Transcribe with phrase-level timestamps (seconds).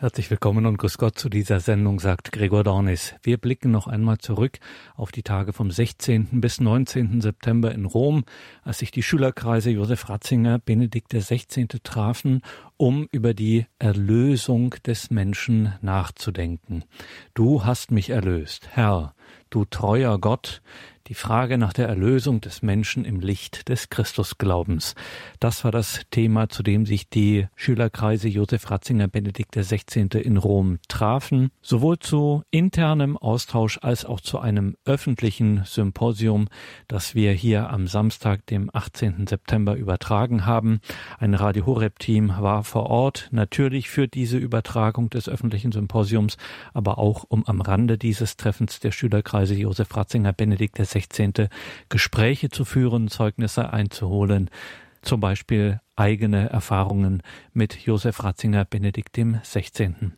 [0.00, 3.16] Herzlich willkommen und grüß Gott zu dieser Sendung, sagt Gregor Dornis.
[3.20, 4.60] Wir blicken noch einmal zurück
[4.94, 6.40] auf die Tage vom 16.
[6.40, 7.20] bis 19.
[7.20, 8.22] September in Rom,
[8.62, 11.66] als sich die Schülerkreise Josef Ratzinger, Benedikt XVI.
[11.82, 12.42] trafen,
[12.76, 16.84] um über die Erlösung des Menschen nachzudenken.
[17.34, 19.16] Du hast mich erlöst, Herr,
[19.50, 20.62] du treuer Gott,
[21.08, 24.94] die Frage nach der Erlösung des Menschen im Licht des Christusglaubens.
[25.40, 30.20] Das war das Thema, zu dem sich die Schülerkreise Josef Ratzinger Benedikt XVI.
[30.20, 36.48] in Rom trafen, sowohl zu internem Austausch als auch zu einem öffentlichen Symposium,
[36.88, 39.26] das wir hier am Samstag, dem 18.
[39.26, 40.80] September übertragen haben.
[41.18, 46.36] Ein Radio Horeb Team war vor Ort, natürlich für diese Übertragung des öffentlichen Symposiums,
[46.74, 51.48] aber auch um am Rande dieses Treffens der Schülerkreise Josef Ratzinger Benedikt XVI 16.
[51.88, 54.50] Gespräche zu führen, Zeugnisse einzuholen,
[55.02, 60.12] zum Beispiel eigene Erfahrungen mit Josef Ratzinger Benedikt dem 16.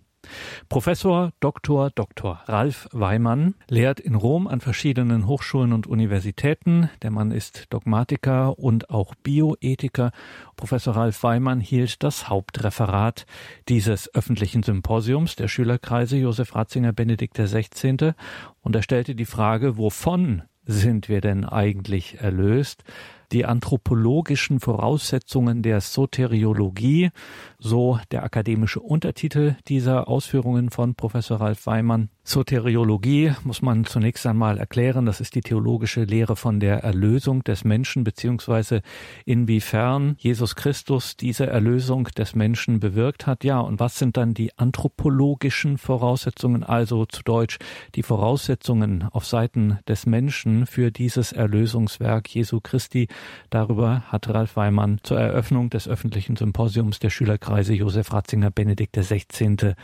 [0.69, 1.91] Professor Dr.
[1.91, 2.43] Dr.
[2.47, 6.91] Ralf Weimann lehrt in Rom an verschiedenen Hochschulen und Universitäten.
[7.03, 10.13] Der Mann ist Dogmatiker und auch Bioethiker.
[10.57, 13.27] Professor Ralf Weimann hielt das Hauptreferat
[13.69, 18.13] dieses öffentlichen Symposiums der Schülerkreise Josef Ratzinger Benedikt XVI.
[18.61, 22.85] und er stellte die Frage, wovon sind wir denn eigentlich erlöst?
[23.33, 27.11] Die anthropologischen Voraussetzungen der Soteriologie,
[27.59, 32.11] so der akademische Untertitel dieser Ausführungen von Professor Ralf Weimann.
[32.31, 35.05] Soteriologie muss man zunächst einmal erklären.
[35.05, 38.83] Das ist die theologische Lehre von der Erlösung des Menschen, beziehungsweise
[39.25, 43.43] inwiefern Jesus Christus diese Erlösung des Menschen bewirkt hat.
[43.43, 47.59] Ja, und was sind dann die anthropologischen Voraussetzungen, also zu Deutsch
[47.97, 53.09] die Voraussetzungen auf Seiten des Menschen für dieses Erlösungswerk Jesu Christi?
[53.51, 59.75] Darüber hat Ralf Weimann zur Eröffnung des öffentlichen Symposiums der Schülerkreise Josef Ratzinger Benedikt XVI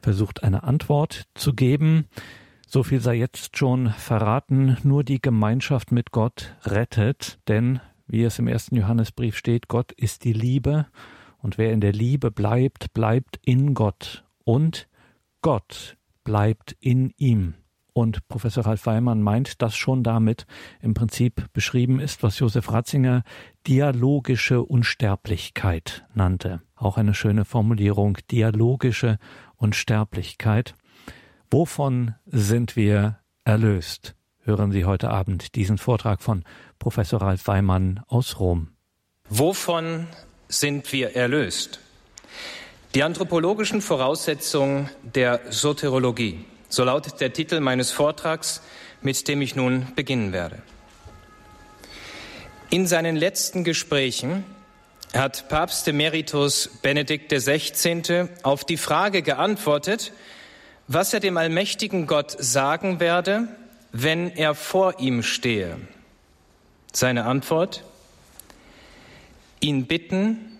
[0.00, 2.06] versucht eine Antwort zu geben.
[2.66, 8.38] So viel sei jetzt schon verraten, nur die Gemeinschaft mit Gott rettet, denn wie es
[8.38, 10.86] im ersten Johannesbrief steht, Gott ist die Liebe
[11.38, 14.88] und wer in der Liebe bleibt, bleibt in Gott und
[15.40, 17.54] Gott bleibt in ihm.
[17.92, 20.46] Und Professor Ralf Weimann meint, dass schon damit
[20.80, 23.24] im Prinzip beschrieben ist, was Josef Ratzinger
[23.66, 26.62] dialogische Unsterblichkeit nannte.
[26.76, 29.18] Auch eine schöne Formulierung, dialogische
[29.58, 30.74] Unsterblichkeit.
[31.50, 34.14] Wovon sind wir erlöst?
[34.42, 36.44] Hören Sie heute Abend diesen Vortrag von
[36.78, 38.68] Professor Ralf Weimann aus Rom.
[39.28, 40.06] Wovon
[40.48, 41.80] sind wir erlöst?
[42.94, 46.44] Die anthropologischen Voraussetzungen der Soterologie.
[46.70, 48.62] So lautet der Titel meines Vortrags,
[49.02, 50.62] mit dem ich nun beginnen werde.
[52.70, 54.44] In seinen letzten Gesprächen
[55.14, 58.28] hat Papst Emeritus Benedikt XVI.
[58.42, 60.12] auf die Frage geantwortet,
[60.86, 63.48] was er dem allmächtigen Gott sagen werde,
[63.92, 65.78] wenn er vor ihm stehe.
[66.92, 67.84] Seine Antwort,
[69.60, 70.58] ihn bitten,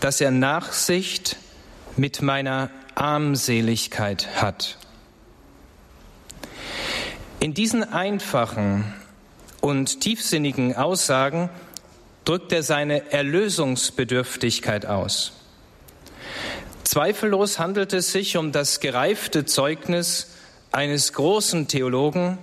[0.00, 1.36] dass er Nachsicht
[1.96, 4.78] mit meiner Armseligkeit hat.
[7.40, 8.94] In diesen einfachen
[9.60, 11.50] und tiefsinnigen Aussagen
[12.24, 15.32] drückt er seine Erlösungsbedürftigkeit aus.
[16.84, 20.30] Zweifellos handelt es sich um das gereifte Zeugnis
[20.72, 22.38] eines großen Theologen,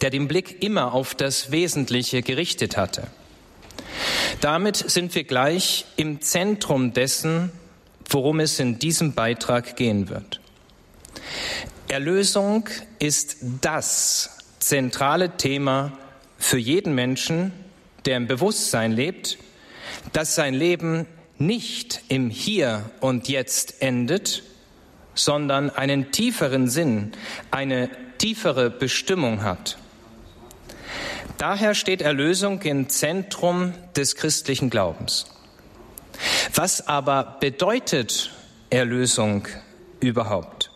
[0.00, 3.06] der den Blick immer auf das Wesentliche gerichtet hatte.
[4.40, 7.52] Damit sind wir gleich im Zentrum dessen,
[8.08, 10.40] worum es in diesem Beitrag gehen wird.
[11.88, 12.68] Erlösung
[12.98, 15.92] ist das zentrale Thema
[16.38, 17.52] für jeden Menschen,
[18.04, 19.38] der im Bewusstsein lebt,
[20.12, 21.06] dass sein Leben
[21.38, 24.42] nicht im Hier und Jetzt endet,
[25.14, 27.12] sondern einen tieferen Sinn,
[27.50, 29.76] eine tiefere Bestimmung hat.
[31.38, 35.26] Daher steht Erlösung im Zentrum des christlichen Glaubens.
[36.54, 38.30] Was aber bedeutet
[38.70, 39.48] Erlösung
[40.00, 40.70] überhaupt?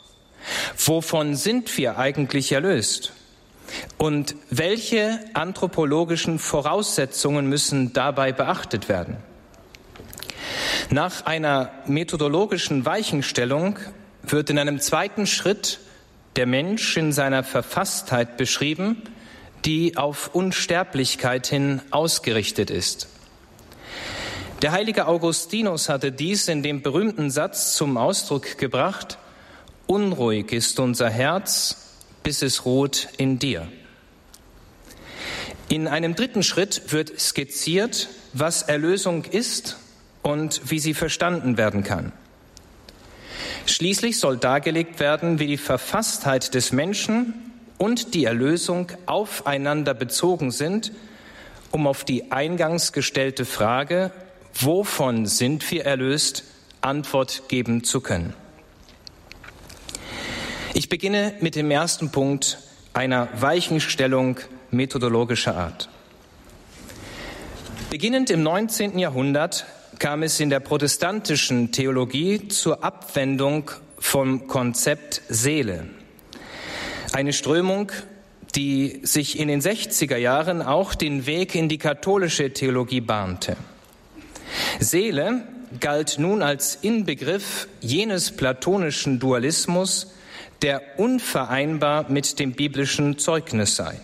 [0.77, 3.12] Wovon sind wir eigentlich erlöst?
[3.99, 9.17] Und welche anthropologischen Voraussetzungen müssen dabei beachtet werden?
[10.91, 13.79] Nach einer methodologischen Weichenstellung
[14.23, 15.81] wird in einem zweiten Schritt
[16.37, 19.03] der Mensch in seiner Verfasstheit beschrieben,
[19.65, 23.09] die auf Unsterblichkeit hin ausgerichtet ist.
[24.62, 29.19] Der heilige Augustinus hatte dies in dem berühmten Satz zum Ausdruck gebracht,
[29.87, 31.86] Unruhig ist unser Herz,
[32.26, 33.69] bis es ruht in dir.
[35.69, 39.76] In einem dritten Schritt wird skizziert, was Erlösung ist
[40.23, 42.11] und wie sie verstanden werden kann.
[43.67, 47.32] Schließlich soll dargelegt werden, wie die Verfasstheit des Menschen
[47.78, 50.90] und die Erlösung aufeinander bezogen sind,
[51.70, 54.11] um auf die eingangs gestellte Frage,
[54.52, 56.43] wovon sind wir erlöst,
[56.81, 58.34] Antwort geben zu können.
[60.78, 62.58] Ich beginne mit dem ersten Punkt
[62.93, 64.37] einer Weichenstellung
[64.70, 65.88] methodologischer Art.
[67.88, 68.99] Beginnend im 19.
[68.99, 69.64] Jahrhundert
[69.99, 75.87] kam es in der protestantischen Theologie zur Abwendung vom Konzept Seele.
[77.14, 77.90] Eine Strömung,
[78.55, 83.56] die sich in den 60er Jahren auch den Weg in die katholische Theologie bahnte.
[84.78, 85.40] Seele
[85.81, 90.12] galt nun als Inbegriff jenes platonischen Dualismus,
[90.62, 94.00] der unvereinbar mit dem biblischen Zeugnis sei.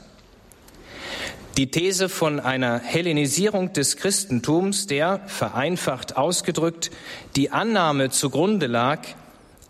[1.56, 6.90] Die These von einer Hellenisierung des Christentums, der, vereinfacht ausgedrückt,
[7.36, 9.00] die Annahme zugrunde lag,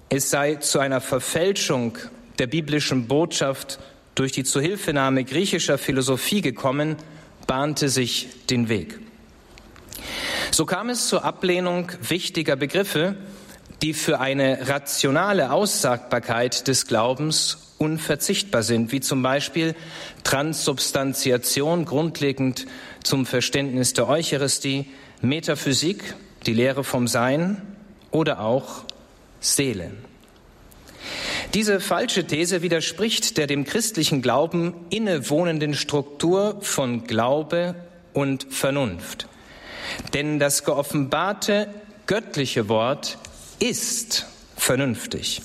[0.08, 1.98] es sei zu einer Verfälschung
[2.38, 3.80] der biblischen Botschaft
[4.14, 6.96] durch die Zuhilfenahme griechischer Philosophie gekommen,
[7.46, 9.00] bahnte sich den Weg.
[10.50, 13.16] So kam es zur Ablehnung wichtiger Begriffe,
[13.82, 19.74] die für eine rationale Aussagbarkeit des Glaubens unverzichtbar sind, wie zum Beispiel
[20.22, 22.66] Transsubstantiation grundlegend
[23.02, 24.86] zum Verständnis der Eucharistie,
[25.20, 26.14] Metaphysik,
[26.46, 27.60] die Lehre vom Sein
[28.12, 28.84] oder auch
[29.40, 29.90] Seele.
[31.54, 37.74] Diese falsche These widerspricht der dem christlichen Glauben innewohnenden Struktur von Glaube
[38.12, 39.26] und Vernunft.
[40.14, 41.68] Denn das geoffenbarte
[42.06, 43.18] göttliche Wort
[43.62, 44.26] ist
[44.56, 45.40] vernünftig.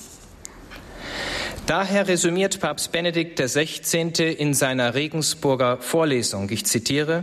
[1.66, 4.34] Daher resümiert Papst Benedikt XVI.
[4.36, 7.22] in seiner Regensburger Vorlesung, ich zitiere,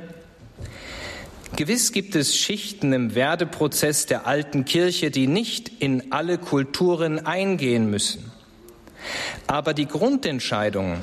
[1.57, 7.89] Gewiss gibt es Schichten im Werdeprozess der alten Kirche, die nicht in alle Kulturen eingehen
[7.89, 8.31] müssen.
[9.47, 10.99] Aber die Grundentscheidungen,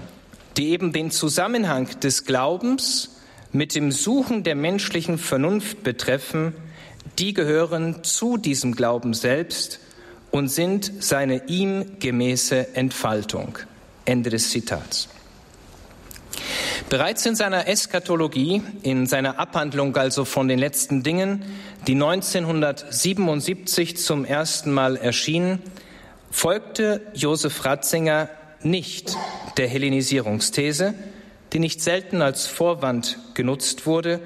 [0.56, 3.16] die eben den Zusammenhang des Glaubens
[3.50, 6.54] mit dem Suchen der menschlichen Vernunft betreffen,
[7.18, 9.80] die gehören zu diesem Glauben selbst
[10.32, 13.58] und sind seine ihm gemäße Entfaltung.
[14.04, 15.08] Ende des Zitats.
[16.88, 21.44] Bereits in seiner Eschatologie, in seiner Abhandlung also von den letzten Dingen,
[21.86, 25.60] die 1977 zum ersten Mal erschien,
[26.30, 28.28] folgte Josef Ratzinger
[28.62, 29.16] nicht
[29.56, 30.94] der Hellenisierungsthese,
[31.52, 34.20] die nicht selten als Vorwand genutzt wurde,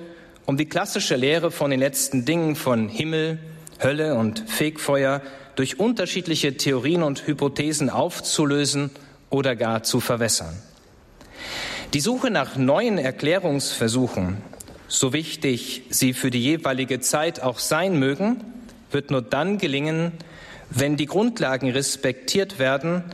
[0.46, 3.38] um die klassische Lehre von den letzten Dingen von Himmel,
[3.82, 5.20] Hölle und Fegfeuer
[5.56, 8.90] durch unterschiedliche Theorien und Hypothesen aufzulösen
[9.30, 10.54] oder gar zu verwässern.
[11.94, 14.38] Die Suche nach neuen Erklärungsversuchen,
[14.88, 18.44] so wichtig sie für die jeweilige Zeit auch sein mögen,
[18.90, 20.12] wird nur dann gelingen,
[20.70, 23.04] wenn die Grundlagen respektiert werden,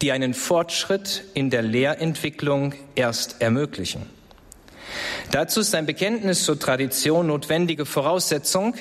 [0.00, 4.02] die einen Fortschritt in der Lehrentwicklung erst ermöglichen.
[5.30, 8.74] Dazu ist ein Bekenntnis zur Tradition notwendige Voraussetzung,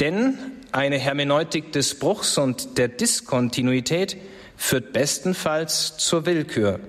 [0.00, 0.36] denn
[0.74, 4.16] eine Hermeneutik des Bruchs und der Diskontinuität
[4.56, 6.80] führt bestenfalls zur Willkür,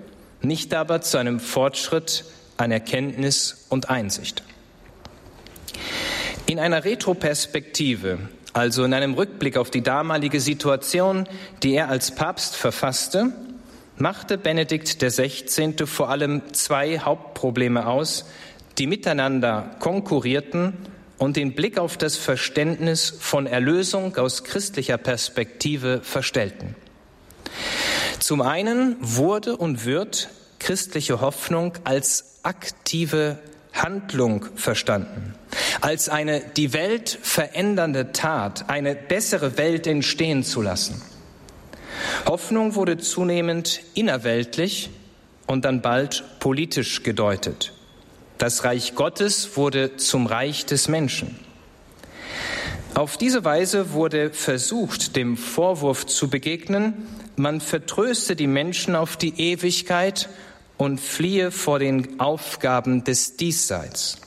[0.41, 2.25] nicht aber zu einem Fortschritt
[2.57, 4.41] an Erkenntnis und Einsicht.
[6.47, 8.17] In einer Retroperspektive,
[8.53, 11.29] also in einem Rückblick auf die damalige Situation,
[11.61, 13.33] die er als Papst verfasste,
[13.97, 15.85] machte Benedikt XVI.
[15.85, 18.25] vor allem zwei Hauptprobleme aus,
[18.79, 20.73] die miteinander konkurrierten
[21.17, 26.75] und den Blick auf das Verständnis von Erlösung aus christlicher Perspektive verstellten.
[28.19, 30.29] Zum einen wurde und wird
[30.59, 33.39] christliche Hoffnung als aktive
[33.73, 35.35] Handlung verstanden,
[35.81, 41.01] als eine die Welt verändernde Tat, eine bessere Welt entstehen zu lassen.
[42.25, 44.89] Hoffnung wurde zunehmend innerweltlich
[45.45, 47.74] und dann bald politisch gedeutet.
[48.37, 51.39] Das Reich Gottes wurde zum Reich des Menschen.
[52.93, 59.39] Auf diese Weise wurde versucht, dem Vorwurf zu begegnen, man vertröste die Menschen auf die
[59.39, 60.29] Ewigkeit
[60.77, 64.17] und fliehe vor den Aufgaben des Diesseits.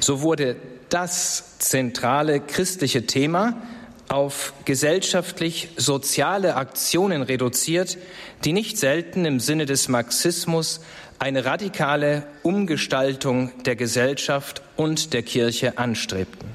[0.00, 0.56] So wurde
[0.88, 3.62] das zentrale christliche Thema
[4.08, 7.98] auf gesellschaftlich-soziale Aktionen reduziert,
[8.44, 10.80] die nicht selten im Sinne des Marxismus
[11.24, 16.50] eine radikale Umgestaltung der Gesellschaft und der Kirche anstrebten.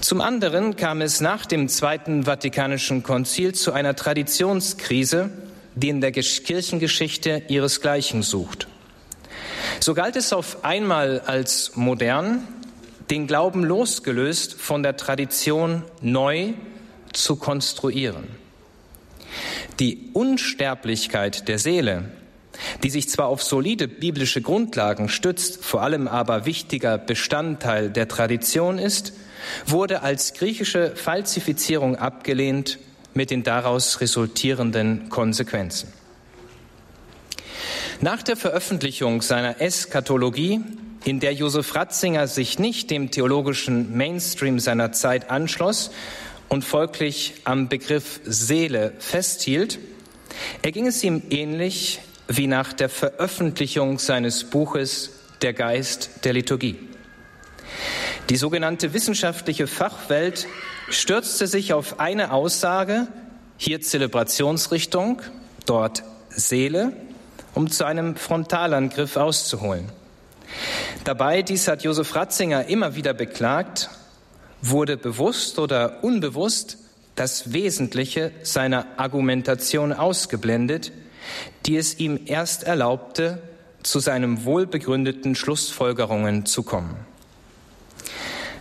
[0.00, 5.30] Zum anderen kam es nach dem Zweiten Vatikanischen Konzil zu einer Traditionskrise,
[5.74, 8.68] die in der Kirchengeschichte ihresgleichen sucht.
[9.80, 12.46] So galt es auf einmal als modern,
[13.10, 16.52] den Glauben losgelöst von der Tradition neu
[17.12, 18.28] zu konstruieren.
[19.80, 22.04] Die Unsterblichkeit der Seele,
[22.82, 28.78] die sich zwar auf solide biblische Grundlagen stützt, vor allem aber wichtiger Bestandteil der Tradition
[28.78, 29.12] ist,
[29.66, 32.78] wurde als griechische Falsifizierung abgelehnt
[33.14, 35.92] mit den daraus resultierenden Konsequenzen.
[38.00, 40.60] Nach der Veröffentlichung seiner Eschatologie,
[41.04, 45.90] in der Josef Ratzinger sich nicht dem theologischen Mainstream seiner Zeit anschloss
[46.48, 49.78] und folglich am Begriff Seele festhielt,
[50.62, 55.10] erging es ihm ähnlich wie nach der Veröffentlichung seines Buches
[55.42, 56.76] Der Geist der Liturgie.
[58.30, 60.46] Die sogenannte wissenschaftliche Fachwelt
[60.88, 63.06] stürzte sich auf eine Aussage,
[63.56, 65.20] hier Zelebrationsrichtung,
[65.66, 66.92] dort Seele,
[67.54, 69.90] um zu einem Frontalangriff auszuholen.
[71.04, 73.90] Dabei, dies hat Josef Ratzinger immer wieder beklagt,
[74.62, 76.78] wurde bewusst oder unbewusst
[77.14, 80.92] das Wesentliche seiner Argumentation ausgeblendet,
[81.66, 83.42] die es ihm erst erlaubte,
[83.82, 86.96] zu seinen wohlbegründeten Schlussfolgerungen zu kommen.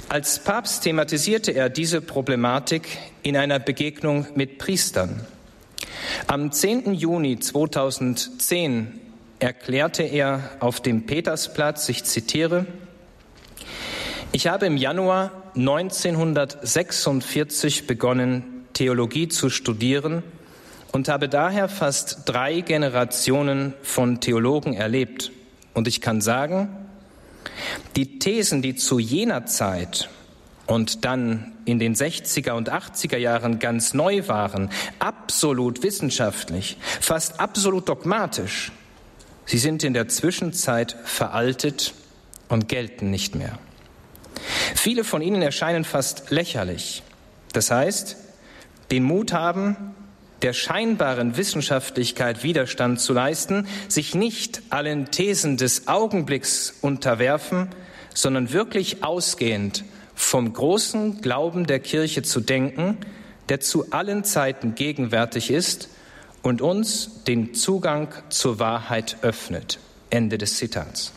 [0.10, 5.26] Als Papst thematisierte er diese Problematik in einer Begegnung mit Priestern.
[6.28, 6.94] Am 10.
[6.94, 9.00] Juni 2010
[9.40, 12.66] erklärte er auf dem Petersplatz, ich zitiere,
[14.32, 20.24] ich habe im Januar 1946 begonnen, Theologie zu studieren
[20.94, 25.32] und habe daher fast drei Generationen von Theologen erlebt.
[25.74, 26.70] Und ich kann sagen,
[27.96, 30.08] die Thesen, die zu jener Zeit
[30.68, 34.70] und dann in den 60er und 80er Jahren ganz neu waren,
[35.00, 38.72] absolut wissenschaftlich, fast absolut dogmatisch,
[39.46, 41.96] sie sind in der Zwischenzeit veraltet
[42.50, 43.58] und gelten nicht mehr.
[44.76, 47.02] Viele von ihnen erscheinen fast lächerlich.
[47.52, 48.16] Das heißt,
[48.92, 49.93] den Mut haben,
[50.44, 57.70] der scheinbaren Wissenschaftlichkeit Widerstand zu leisten, sich nicht allen Thesen des Augenblicks unterwerfen,
[58.14, 59.86] sondern wirklich ausgehend
[60.16, 62.98] vom großen Glauben der Kirche zu denken,
[63.50, 65.90] der zu allen Zeiten gegenwärtig ist
[66.44, 69.80] und uns den Zugang zur Wahrheit öffnet.
[70.10, 71.14] Ende des Zitats.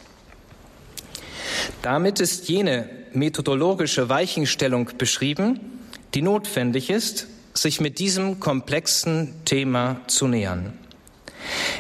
[1.83, 5.61] Damit ist jene methodologische Weichenstellung beschrieben,
[6.15, 7.27] die notwendig ist,
[7.59, 10.73] sich mit diesem komplexen Thema zu nähern.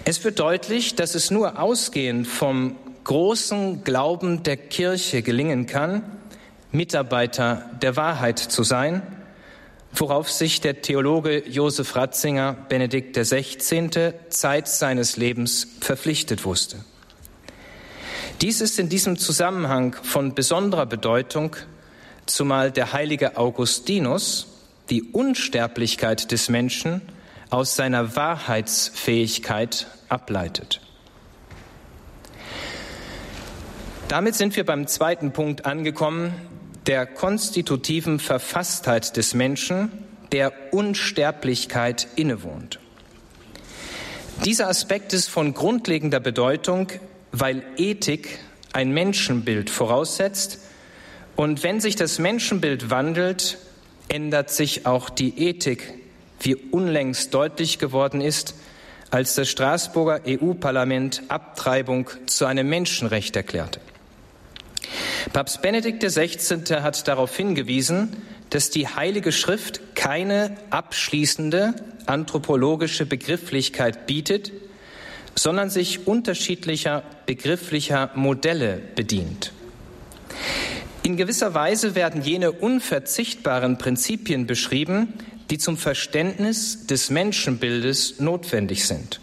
[0.04, 6.02] Es wird deutlich, dass es nur ausgehend vom großen Glauben der Kirche gelingen kann,
[6.73, 9.02] Mitarbeiter der Wahrheit zu sein,
[9.92, 16.85] worauf sich der Theologe Josef Ratzinger, Benedikt XVI., Zeit seines Lebens verpflichtet wusste.
[18.42, 21.56] Dies ist in diesem Zusammenhang von besonderer Bedeutung,
[22.26, 24.55] zumal der heilige Augustinus
[24.90, 27.02] die Unsterblichkeit des Menschen
[27.50, 30.80] aus seiner Wahrheitsfähigkeit ableitet.
[34.08, 36.32] Damit sind wir beim zweiten Punkt angekommen,
[36.86, 39.90] der konstitutiven Verfasstheit des Menschen,
[40.30, 42.78] der Unsterblichkeit innewohnt.
[44.44, 46.88] Dieser Aspekt ist von grundlegender Bedeutung,
[47.32, 48.38] weil Ethik
[48.72, 50.60] ein Menschenbild voraussetzt
[51.34, 53.58] und wenn sich das Menschenbild wandelt,
[54.08, 55.94] ändert sich auch die Ethik,
[56.40, 58.54] wie unlängst deutlich geworden ist,
[59.10, 63.80] als das Straßburger EU-Parlament Abtreibung zu einem Menschenrecht erklärte.
[65.32, 66.82] Papst Benedikt XVI.
[66.82, 68.16] hat darauf hingewiesen,
[68.50, 71.75] dass die Heilige Schrift keine abschließende
[72.06, 74.52] anthropologische Begrifflichkeit bietet,
[75.34, 79.52] sondern sich unterschiedlicher begrifflicher Modelle bedient.
[81.06, 85.14] In gewisser Weise werden jene unverzichtbaren Prinzipien beschrieben,
[85.50, 89.20] die zum Verständnis des Menschenbildes notwendig sind.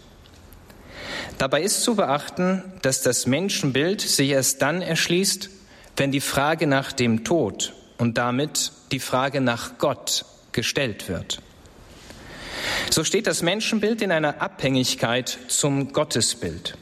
[1.36, 5.50] Dabei ist zu beachten, dass das Menschenbild sich erst dann erschließt,
[5.98, 11.42] wenn die Frage nach dem Tod und damit die Frage nach Gott gestellt wird.
[12.88, 16.78] So steht das Menschenbild in einer Abhängigkeit zum Gottesbild.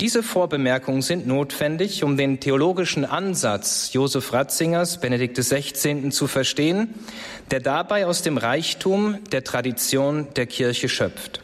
[0.00, 6.10] Diese Vorbemerkungen sind notwendig, um den theologischen Ansatz Josef Ratzingers, Benedikt XVI.
[6.10, 6.94] zu verstehen,
[7.50, 11.40] der dabei aus dem Reichtum der Tradition der Kirche schöpft.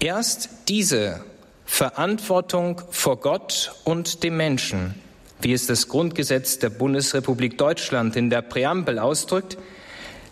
[0.00, 1.24] Erst diese
[1.66, 4.94] Verantwortung vor Gott und dem Menschen,
[5.42, 9.58] wie es das Grundgesetz der Bundesrepublik Deutschland in der Präambel ausdrückt,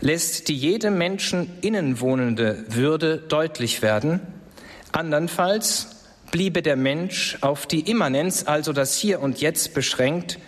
[0.01, 4.21] lässt die jedem Menschen innenwohnende Würde deutlich werden.
[4.93, 5.94] Andernfalls
[6.35, 10.41] bliebe der Mensch auf die Immanenz, also das Hier und Jetzt beschränkt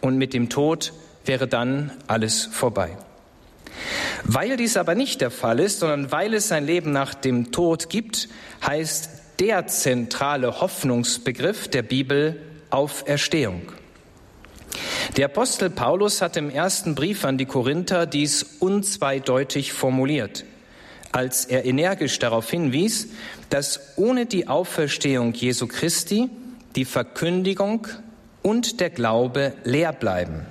[0.00, 0.94] und mit dem Tod
[1.26, 2.96] wäre dann alles vorbei.
[4.22, 7.90] Weil dies aber nicht der Fall ist, sondern weil es ein Leben nach dem Tod
[7.90, 8.30] gibt,
[8.66, 13.70] heißt der zentrale Hoffnungsbegriff der Bibel Auferstehung.
[15.18, 20.46] Der Apostel Paulus hat im ersten Brief an die Korinther dies unzweideutig formuliert,
[21.14, 23.06] als er energisch darauf hinwies,
[23.48, 26.28] dass ohne die Auferstehung Jesu Christi
[26.74, 27.86] die Verkündigung
[28.42, 30.44] und der Glaube leer bleiben.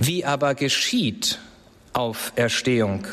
[0.00, 1.38] Wie aber geschieht
[1.92, 3.06] Auferstehung?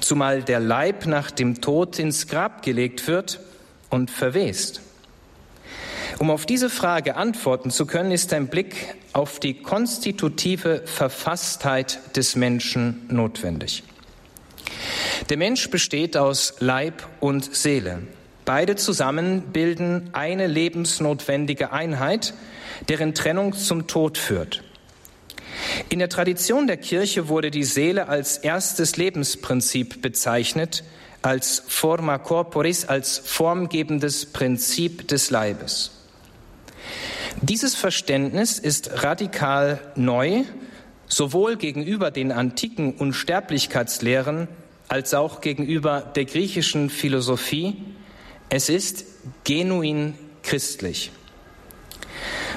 [0.00, 3.38] Zumal der Leib nach dem Tod ins Grab gelegt wird
[3.88, 4.80] und verwest.
[6.18, 12.34] Um auf diese Frage antworten zu können, ist ein Blick auf die konstitutive Verfasstheit des
[12.34, 13.84] Menschen notwendig.
[15.28, 18.02] Der Mensch besteht aus Leib und Seele.
[18.44, 22.32] Beide zusammen bilden eine lebensnotwendige Einheit,
[22.88, 24.62] deren Trennung zum Tod führt.
[25.88, 30.84] In der Tradition der Kirche wurde die Seele als erstes Lebensprinzip bezeichnet,
[31.22, 35.90] als forma corporis, als formgebendes Prinzip des Leibes.
[37.42, 40.44] Dieses Verständnis ist radikal neu,
[41.08, 44.48] sowohl gegenüber den antiken Unsterblichkeitslehren
[44.88, 47.76] als auch gegenüber der griechischen Philosophie.
[48.48, 49.04] Es ist
[49.44, 51.10] genuin christlich.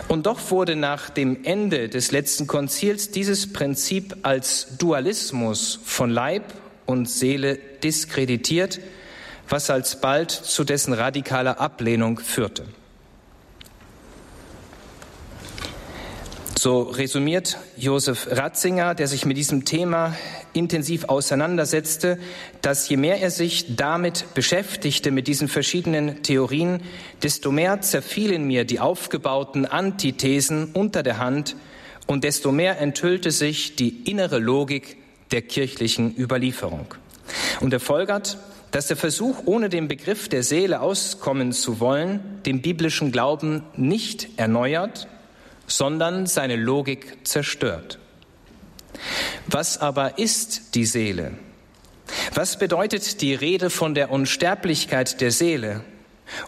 [0.07, 6.43] Und doch wurde nach dem Ende des letzten Konzils dieses Prinzip als Dualismus von Leib
[6.85, 8.79] und Seele diskreditiert,
[9.47, 12.65] was alsbald zu dessen radikaler Ablehnung führte.
[16.61, 20.13] So resümiert Josef Ratzinger, der sich mit diesem Thema
[20.51, 22.19] intensiv auseinandersetzte,
[22.61, 26.81] dass je mehr er sich damit beschäftigte, mit diesen verschiedenen Theorien,
[27.23, 31.55] desto mehr zerfielen mir die aufgebauten Antithesen unter der Hand
[32.07, 34.97] und desto mehr enthüllte sich die innere Logik
[35.31, 36.93] der kirchlichen Überlieferung.
[37.61, 38.37] Und er folgert,
[38.71, 44.27] dass der Versuch, ohne den Begriff der Seele auskommen zu wollen, den biblischen Glauben nicht
[44.35, 45.07] erneuert,
[45.69, 47.99] sondern seine Logik zerstört.
[49.47, 51.33] Was aber ist die Seele?
[52.33, 55.83] Was bedeutet die Rede von der Unsterblichkeit der Seele?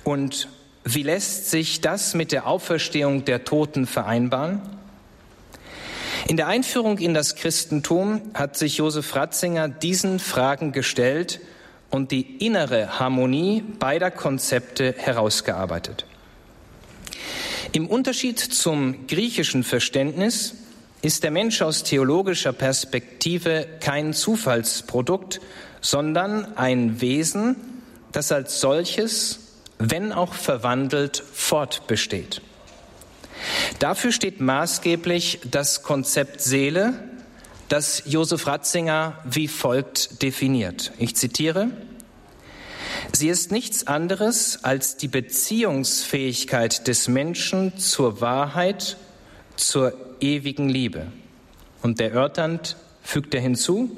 [0.04, 0.48] Und
[0.84, 4.62] wie lässt sich das mit der Auferstehung der Toten vereinbaren?
[6.28, 11.40] In der Einführung in das Christentum hat sich Josef Ratzinger diesen Fragen gestellt
[11.90, 16.06] und die innere Harmonie beider Konzepte herausgearbeitet.
[17.74, 20.56] Im Unterschied zum griechischen Verständnis
[21.02, 25.40] ist der Mensch aus theologischer Perspektive kein Zufallsprodukt,
[25.80, 27.56] sondern ein Wesen,
[28.12, 29.40] das als solches,
[29.80, 32.42] wenn auch verwandelt, fortbesteht.
[33.80, 36.94] Dafür steht maßgeblich das Konzept Seele,
[37.70, 40.92] das Josef Ratzinger wie folgt definiert.
[41.00, 41.70] Ich zitiere,
[43.14, 48.98] Sie ist nichts anderes als die Beziehungsfähigkeit des Menschen zur Wahrheit,
[49.58, 51.08] zur ewigen Liebe.
[51.82, 53.96] Und der Örtand fügt er hinzu,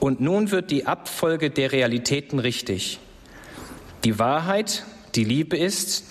[0.00, 2.98] und nun wird die Abfolge der Realitäten richtig.
[4.04, 6.04] Die Wahrheit, die Liebe ist,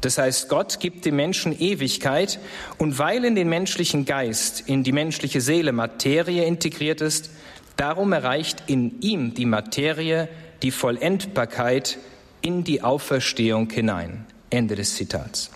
[0.00, 2.40] das heißt, Gott gibt dem Menschen Ewigkeit
[2.78, 7.30] und weil in den menschlichen Geist, in die menschliche Seele Materie integriert ist,
[7.76, 10.28] darum erreicht in ihm die Materie
[10.62, 11.98] die Vollendbarkeit
[12.40, 14.26] in die Auferstehung hinein.
[14.50, 15.50] Ende des Zitats.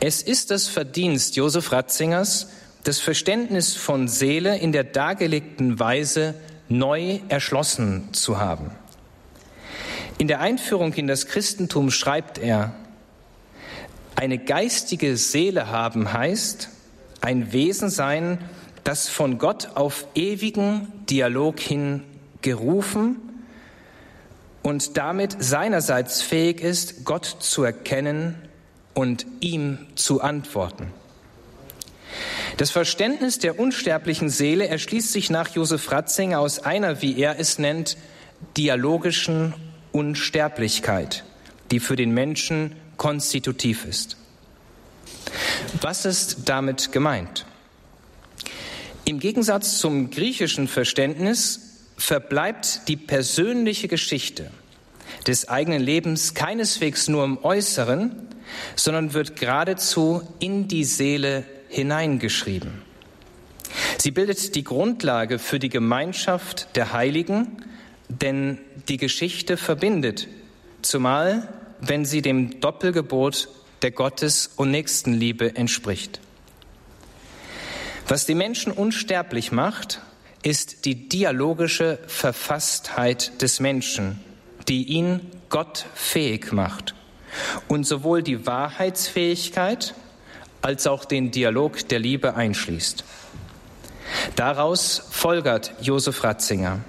[0.00, 2.48] Es ist das Verdienst Josef Ratzingers,
[2.84, 6.34] das Verständnis von Seele in der dargelegten Weise
[6.68, 8.70] neu erschlossen zu haben.
[10.16, 12.74] In der Einführung in das Christentum schreibt er,
[14.14, 16.68] eine geistige Seele haben heißt,
[17.20, 18.38] ein Wesen sein,
[18.84, 22.02] das von Gott auf ewigen Dialog hin
[22.42, 23.16] gerufen
[24.62, 28.34] und damit seinerseits fähig ist, Gott zu erkennen
[28.94, 30.92] und ihm zu antworten.
[32.56, 37.58] Das Verständnis der unsterblichen Seele erschließt sich nach Josef Ratzinger aus einer, wie er es
[37.58, 37.96] nennt,
[38.56, 39.54] dialogischen
[39.92, 41.24] Unsterblichkeit,
[41.70, 44.16] die für den Menschen konstitutiv ist.
[45.80, 47.46] Was ist damit gemeint?
[49.04, 51.69] Im Gegensatz zum griechischen Verständnis
[52.00, 54.50] verbleibt die persönliche Geschichte
[55.26, 58.26] des eigenen Lebens keineswegs nur im Äußeren,
[58.74, 62.82] sondern wird geradezu in die Seele hineingeschrieben.
[63.98, 67.64] Sie bildet die Grundlage für die Gemeinschaft der Heiligen,
[68.08, 68.58] denn
[68.88, 70.26] die Geschichte verbindet,
[70.80, 73.48] zumal wenn sie dem Doppelgebot
[73.82, 76.20] der Gottes- und Nächstenliebe entspricht.
[78.08, 80.00] Was die Menschen unsterblich macht,
[80.42, 84.20] ist die dialogische Verfasstheit des Menschen,
[84.68, 86.94] die ihn Gott fähig macht
[87.68, 89.94] und sowohl die Wahrheitsfähigkeit
[90.62, 93.04] als auch den Dialog der Liebe einschließt.
[94.36, 96.80] Daraus folgert Josef Ratzinger.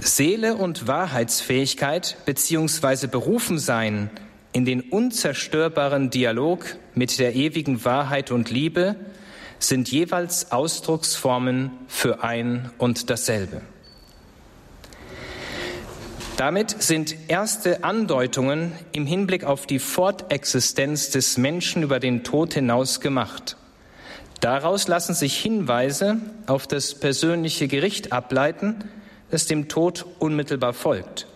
[0.00, 4.10] Seele und Wahrheitsfähigkeit beziehungsweise Berufensein
[4.52, 8.96] in den unzerstörbaren Dialog mit der ewigen Wahrheit und Liebe
[9.58, 13.60] sind jeweils Ausdrucksformen für ein und dasselbe.
[16.36, 23.00] Damit sind erste Andeutungen im Hinblick auf die Fortexistenz des Menschen über den Tod hinaus
[23.00, 23.56] gemacht.
[24.40, 28.84] Daraus lassen sich Hinweise auf das persönliche Gericht ableiten,
[29.32, 31.26] das dem Tod unmittelbar folgt.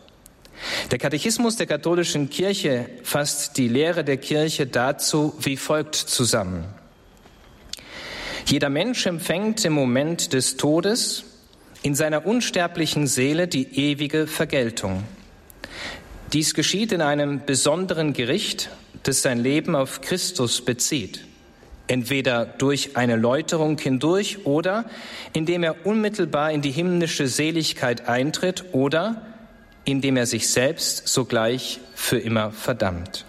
[0.93, 6.65] Der Katechismus der katholischen Kirche fasst die Lehre der Kirche dazu wie folgt zusammen.
[8.47, 11.25] Jeder Mensch empfängt im Moment des Todes
[11.83, 15.05] in seiner unsterblichen Seele die ewige Vergeltung.
[16.33, 18.71] Dies geschieht in einem besonderen Gericht,
[19.03, 21.25] das sein Leben auf Christus bezieht,
[21.89, 24.85] entweder durch eine Läuterung hindurch oder
[25.33, 29.27] indem er unmittelbar in die himmlische Seligkeit eintritt oder
[29.85, 33.25] indem er sich selbst sogleich für immer verdammt.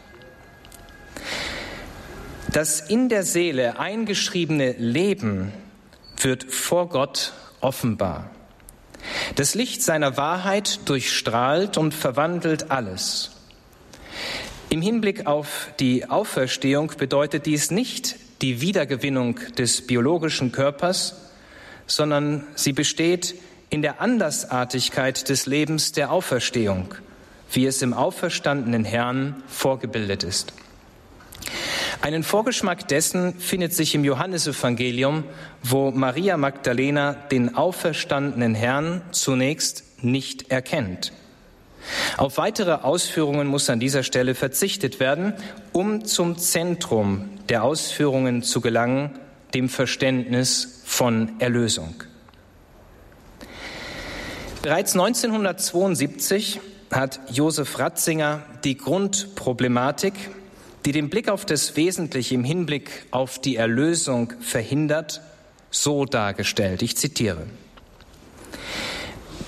[2.54, 5.52] Das in der Seele eingeschriebene Leben
[6.22, 8.30] wird vor Gott offenbar.
[9.34, 13.32] Das Licht seiner Wahrheit durchstrahlt und verwandelt alles.
[14.70, 21.16] Im Hinblick auf die Auferstehung bedeutet dies nicht die Wiedergewinnung des biologischen Körpers,
[21.88, 23.34] sondern sie besteht
[23.72, 26.94] in der Andersartigkeit des Lebens der Auferstehung,
[27.52, 30.54] wie es im auferstandenen Herrn vorgebildet ist.
[32.02, 35.24] Einen Vorgeschmack dessen findet sich im Johannesevangelium,
[35.64, 41.14] wo Maria Magdalena den auferstandenen Herrn zunächst nicht erkennt.
[42.18, 45.34] Auf weitere Ausführungen muss an dieser Stelle verzichtet werden,
[45.72, 49.12] um zum Zentrum der Ausführungen zu gelangen,
[49.54, 52.04] dem Verständnis von Erlösung.
[54.62, 56.60] Bereits 1972
[56.92, 60.14] hat Josef Ratzinger die Grundproblematik
[60.86, 65.22] die den Blick auf das Wesentliche im Hinblick auf die Erlösung verhindert,
[65.72, 66.82] so dargestellt.
[66.82, 67.48] Ich zitiere.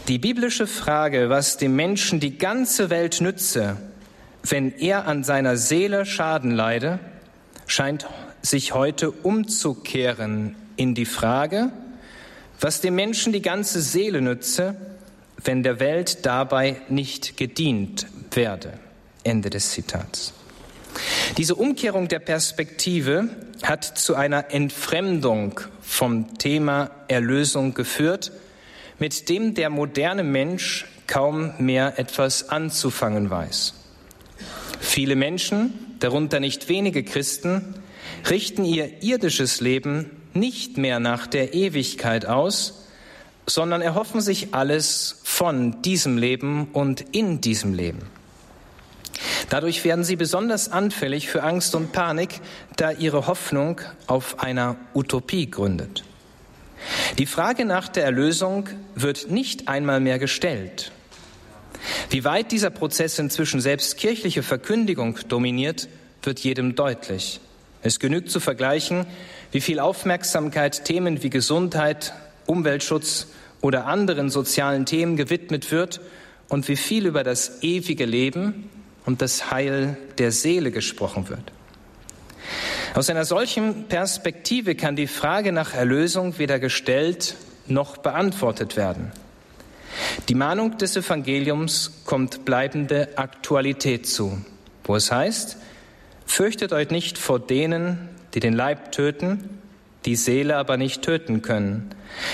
[0.07, 3.77] Die biblische Frage, was dem Menschen die ganze Welt nütze,
[4.43, 6.99] wenn er an seiner Seele Schaden leide,
[7.65, 8.07] scheint
[8.43, 11.71] sich heute umzukehren in die Frage,
[12.59, 14.75] was dem Menschen die ganze Seele nütze,
[15.43, 18.73] wenn der Welt dabei nicht gedient werde.
[19.23, 20.34] Ende des Zitats.
[21.37, 23.29] Diese Umkehrung der Perspektive
[23.63, 28.31] hat zu einer Entfremdung vom Thema Erlösung geführt,
[28.99, 33.73] mit dem der moderne Mensch kaum mehr etwas anzufangen weiß.
[34.79, 37.75] Viele Menschen, darunter nicht wenige Christen,
[38.29, 42.85] richten ihr irdisches Leben nicht mehr nach der Ewigkeit aus,
[43.47, 48.14] sondern erhoffen sich alles von diesem Leben und in diesem Leben.
[49.49, 52.41] Dadurch werden sie besonders anfällig für Angst und Panik,
[52.75, 56.03] da ihre Hoffnung auf einer Utopie gründet.
[57.17, 60.91] Die Frage nach der Erlösung wird nicht einmal mehr gestellt.
[62.09, 65.87] Wie weit dieser Prozess inzwischen selbst kirchliche Verkündigung dominiert,
[66.23, 67.39] wird jedem deutlich.
[67.81, 69.05] Es genügt zu vergleichen,
[69.51, 72.13] wie viel Aufmerksamkeit Themen wie Gesundheit,
[72.47, 73.27] Umweltschutz
[73.61, 76.01] oder anderen sozialen Themen gewidmet wird
[76.49, 78.69] und wie viel über das ewige Leben
[79.05, 81.51] und das Heil der Seele gesprochen wird.
[82.93, 87.35] Aus einer solchen Perspektive kann die Frage nach Erlösung weder gestellt
[87.67, 89.11] noch beantwortet werden.
[90.29, 94.37] Die Mahnung des Evangeliums kommt bleibende Aktualität zu,
[94.83, 95.57] wo es heißt,
[96.25, 99.59] fürchtet euch nicht vor denen, die den Leib töten,
[100.05, 101.89] die Seele aber nicht töten können,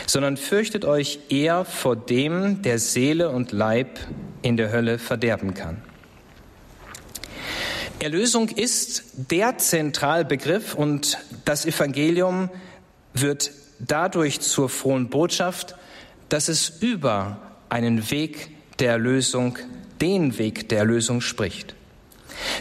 [0.06, 4.00] sondern fürchtet euch eher vor dem, der Seele und Leib
[4.42, 5.82] in der Hölle verderben kann.
[8.02, 12.50] Erlösung ist der Zentralbegriff und das Evangelium
[13.14, 15.76] wird dadurch zur frohen Botschaft,
[16.28, 17.38] dass es über
[17.70, 19.60] einen Weg der Erlösung,
[20.02, 21.76] den Weg der Erlösung spricht.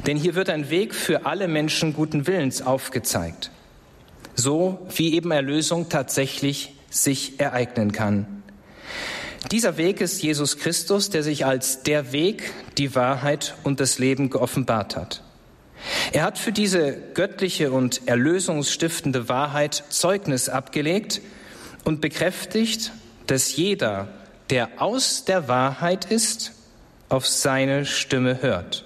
[0.06, 3.50] Denn hier wird ein Weg für alle Menschen guten Willens aufgezeigt,
[4.34, 8.42] so wie eben Erlösung tatsächlich sich ereignen kann.
[9.50, 14.28] Dieser Weg ist Jesus Christus, der sich als der Weg, die Wahrheit und das Leben
[14.28, 15.22] geoffenbart hat.
[16.12, 21.20] Er hat für diese göttliche und erlösungsstiftende Wahrheit Zeugnis abgelegt
[21.84, 22.92] und bekräftigt,
[23.26, 24.08] dass jeder,
[24.50, 26.52] der aus der Wahrheit ist,
[27.08, 28.84] auf seine Stimme hört.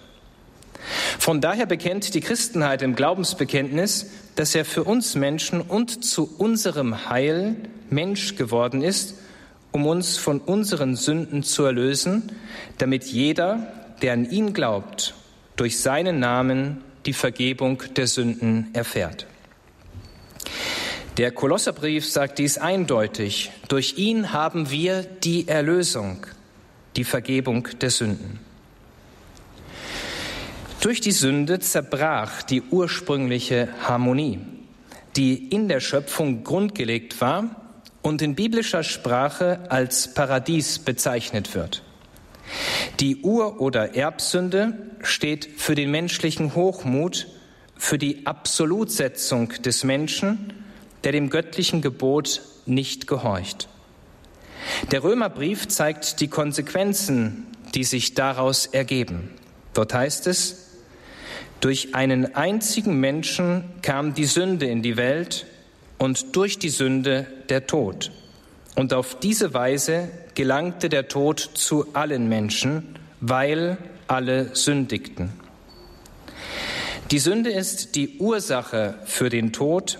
[1.18, 7.09] Von daher bekennt die Christenheit im Glaubensbekenntnis, dass er für uns Menschen und zu unserem
[7.09, 7.57] Heil
[7.90, 9.14] Mensch geworden ist,
[9.72, 12.33] um uns von unseren Sünden zu erlösen,
[12.78, 15.14] damit jeder, der an ihn glaubt,
[15.57, 19.27] durch seinen Namen die Vergebung der Sünden erfährt.
[21.17, 23.53] Der Kolosserbrief sagt dies eindeutig.
[23.69, 26.27] Durch ihn haben wir die Erlösung,
[26.97, 28.40] die Vergebung der Sünden.
[30.81, 34.40] Durch die Sünde zerbrach die ursprüngliche Harmonie,
[35.17, 37.62] die in der Schöpfung grundgelegt war
[38.03, 41.84] und in biblischer Sprache als Paradies bezeichnet wird.
[43.00, 47.26] Die Ur- oder Erbsünde steht für den menschlichen Hochmut,
[47.76, 50.52] für die Absolutsetzung des Menschen,
[51.02, 53.68] der dem göttlichen Gebot nicht gehorcht.
[54.90, 59.30] Der Römerbrief zeigt die Konsequenzen, die sich daraus ergeben.
[59.74, 60.70] Dort heißt es,
[61.61, 65.46] durch einen einzigen Menschen kam die Sünde in die Welt
[65.98, 68.11] und durch die Sünde der Tod.
[68.74, 75.32] Und auf diese Weise gelangte der Tod zu allen Menschen, weil alle sündigten.
[77.10, 79.98] Die Sünde ist die Ursache für den Tod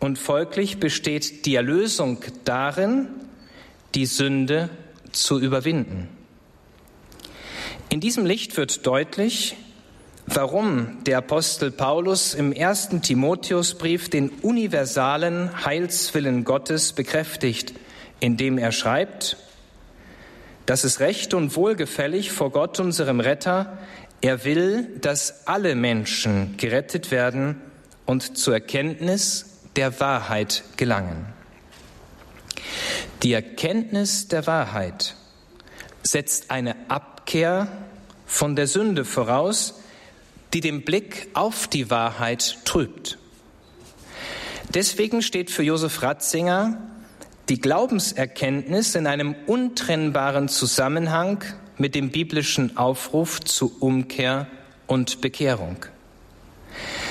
[0.00, 3.08] und folglich besteht die Erlösung darin,
[3.94, 4.70] die Sünde
[5.12, 6.08] zu überwinden.
[7.90, 9.56] In diesem Licht wird deutlich,
[10.26, 17.74] warum der Apostel Paulus im ersten Timotheusbrief den universalen Heilswillen Gottes bekräftigt,
[18.20, 19.36] indem er schreibt,
[20.66, 23.78] das ist recht und wohlgefällig vor Gott, unserem Retter.
[24.22, 27.60] Er will, dass alle Menschen gerettet werden
[28.06, 31.26] und zur Erkenntnis der Wahrheit gelangen.
[33.22, 35.16] Die Erkenntnis der Wahrheit
[36.02, 37.68] setzt eine Abkehr
[38.26, 39.80] von der Sünde voraus,
[40.54, 43.18] die den Blick auf die Wahrheit trübt.
[44.72, 46.78] Deswegen steht für Josef Ratzinger
[47.48, 51.44] die Glaubenserkenntnis in einem untrennbaren Zusammenhang
[51.76, 54.46] mit dem biblischen Aufruf zu Umkehr
[54.86, 55.76] und Bekehrung.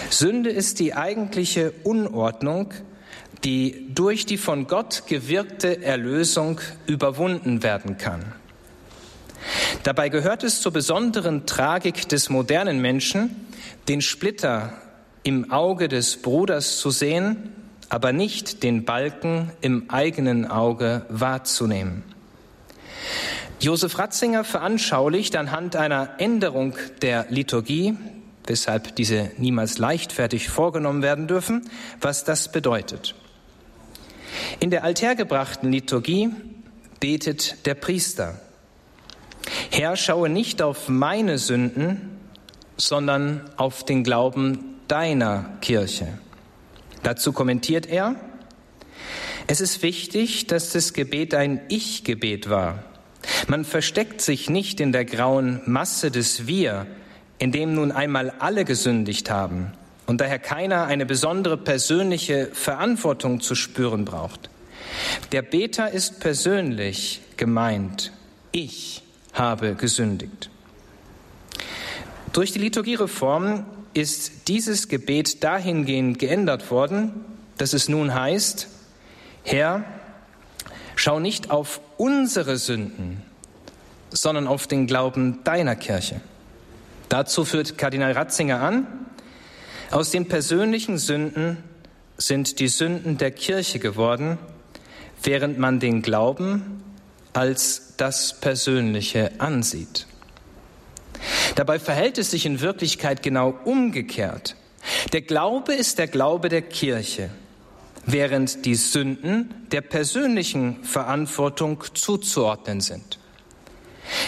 [0.10, 2.74] Sünde ist die eigentliche Unordnung,
[3.44, 8.34] die durch die von Gott gewirkte Erlösung überwunden werden kann.
[9.84, 13.48] Dabei gehört es zur besonderen Tragik des modernen Menschen,
[13.90, 14.74] den Splitter
[15.24, 17.52] im Auge des Bruders zu sehen,
[17.90, 22.04] aber nicht den Balken im eigenen Auge wahrzunehmen.
[23.60, 27.96] Josef Ratzinger veranschaulicht anhand einer Änderung der Liturgie,
[28.46, 31.70] weshalb diese niemals leichtfertig vorgenommen werden dürfen,
[32.02, 33.16] was das bedeutet.
[34.60, 36.30] In der althergebrachten Liturgie
[37.00, 38.40] betet der Priester.
[39.72, 42.20] Herr, schaue nicht auf meine Sünden,
[42.78, 46.20] sondern auf den Glauben deiner Kirche.
[47.04, 48.16] Dazu kommentiert er,
[49.48, 52.84] es ist wichtig, dass das Gebet ein Ich-Gebet war.
[53.48, 56.88] Man versteckt sich nicht in der grauen Masse des Wir,
[57.40, 59.74] in dem nun einmal alle gesündigt haben
[60.06, 64.50] und daher keiner eine besondere persönliche Verantwortung zu spüren braucht.
[65.32, 68.12] Der Beter ist persönlich gemeint.
[68.52, 70.50] Ich habe gesündigt.
[72.32, 77.26] Durch die Liturgiereform ist dieses Gebet dahingehend geändert worden,
[77.58, 78.68] dass es nun heißt,
[79.44, 79.84] Herr,
[80.96, 83.22] schau nicht auf unsere Sünden,
[84.10, 86.22] sondern auf den Glauben deiner Kirche.
[87.10, 88.88] Dazu führt Kardinal Ratzinger an,
[89.92, 91.58] aus den persönlichen Sünden
[92.18, 94.40] sind die Sünden der Kirche geworden,
[95.22, 96.82] während man den Glauben
[97.34, 100.08] als das Persönliche ansieht.
[101.56, 104.56] Dabei verhält es sich in Wirklichkeit genau umgekehrt.
[105.14, 107.30] Der Glaube ist der Glaube der Kirche,
[108.06, 113.20] während die Sünden der persönlichen Verantwortung zuzuordnen sind.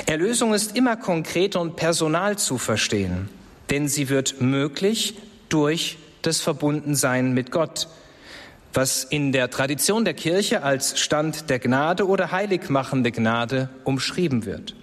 [0.05, 3.29] Erlösung ist immer konkret und personal zu verstehen,
[3.69, 5.17] denn sie wird möglich
[5.49, 7.87] durch das Verbundensein mit Gott,
[8.73, 14.75] was in der Tradition der Kirche als Stand der Gnade oder heiligmachende Gnade umschrieben wird.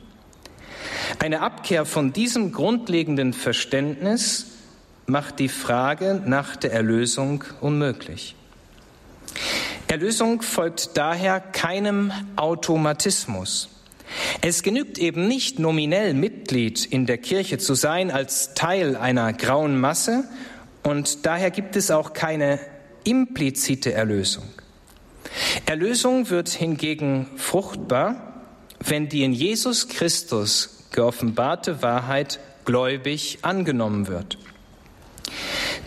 [1.18, 4.46] Eine Abkehr von diesem grundlegenden Verständnis
[5.06, 8.36] macht die Frage nach der Erlösung unmöglich.
[9.88, 13.68] Erlösung folgt daher keinem Automatismus.
[14.40, 19.78] Es genügt eben nicht nominell Mitglied in der Kirche zu sein als Teil einer grauen
[19.78, 20.24] Masse
[20.82, 22.58] und daher gibt es auch keine
[23.04, 24.44] implizite Erlösung.
[25.66, 28.44] Erlösung wird hingegen fruchtbar,
[28.80, 34.38] wenn die in Jesus Christus geoffenbarte Wahrheit gläubig angenommen wird.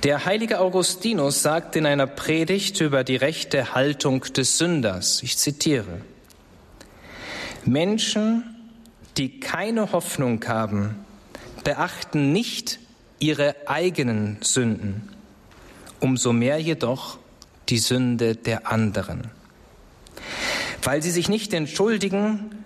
[0.04, 6.02] Der heilige Augustinus sagt in einer Predigt über die rechte Haltung des Sünders, ich zitiere,
[7.63, 8.44] Menschen,
[9.18, 11.06] die keine Hoffnung haben,
[11.63, 12.80] beachten nicht
[13.20, 15.10] ihre eigenen Sünden,
[16.00, 17.18] umso mehr jedoch
[17.70, 19.32] die Sünde der anderen.
[20.84, 22.63] Weil sie sich nicht entschuldigen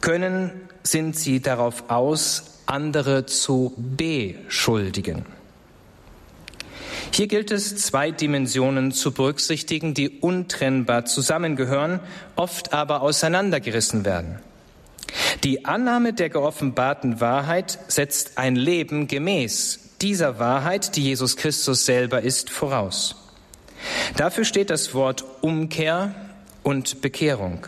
[0.00, 0.50] können,
[0.84, 5.24] sind sie darauf aus, andere zu beschuldigen.
[7.10, 12.00] Hier gilt es, zwei Dimensionen zu berücksichtigen, die untrennbar zusammengehören,
[12.36, 14.40] oft aber auseinandergerissen werden.
[15.44, 22.22] Die Annahme der geoffenbarten Wahrheit setzt ein Leben gemäß dieser Wahrheit, die Jesus Christus selber
[22.22, 23.16] ist, voraus.
[24.16, 26.14] Dafür steht das Wort Umkehr
[26.62, 27.66] und Bekehrung.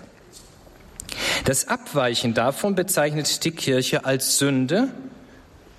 [1.45, 4.89] Das Abweichen davon bezeichnet die Kirche als Sünde,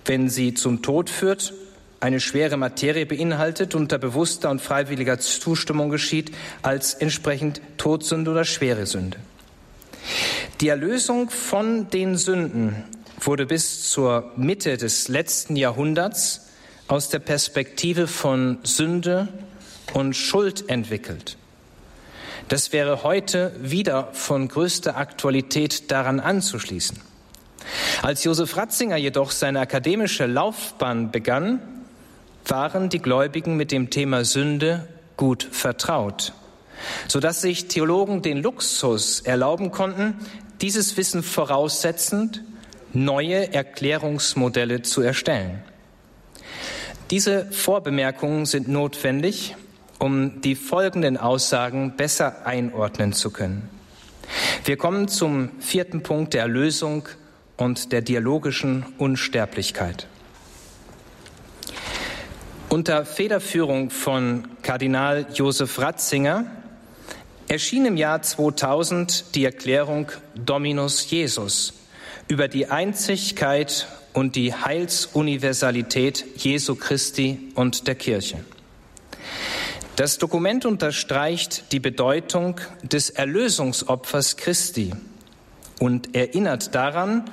[0.05, 1.53] wenn sie zum Tod führt,
[1.99, 8.85] eine schwere Materie beinhaltet, unter bewusster und freiwilliger Zustimmung geschieht, als entsprechend Todsünde oder schwere
[8.85, 9.17] Sünde.
[10.61, 12.83] Die Erlösung von den Sünden
[13.19, 16.47] wurde bis zur Mitte des letzten Jahrhunderts
[16.87, 19.27] aus der Perspektive von Sünde
[19.93, 21.37] und Schuld entwickelt.
[22.49, 26.97] Das wäre heute wieder von größter Aktualität daran anzuschließen.
[28.01, 31.59] Als Josef Ratzinger jedoch seine akademische Laufbahn begann,
[32.45, 36.31] waren die Gläubigen mit dem Thema Sünde gut vertraut,
[37.09, 40.15] sodass sich Theologen den Luxus erlauben konnten,
[40.61, 42.43] dieses Wissen voraussetzend
[42.93, 45.61] neue Erklärungsmodelle zu erstellen.
[47.11, 49.55] Diese Vorbemerkungen sind notwendig,
[49.99, 53.69] um die folgenden Aussagen besser einordnen zu können.
[54.65, 57.07] Wir kommen zum vierten Punkt der Erlösung
[57.55, 60.07] und der dialogischen Unsterblichkeit.
[62.69, 66.45] Unter Federführung von Kardinal Josef Ratzinger
[67.47, 71.73] erschien im Jahr 2000 die Erklärung Dominus Jesus
[72.27, 78.43] über die Einzigkeit und die Heilsuniversalität Jesu Christi und der Kirche.
[79.97, 84.93] Das Dokument unterstreicht die Bedeutung des Erlösungsopfers Christi
[85.79, 87.25] und erinnert daran,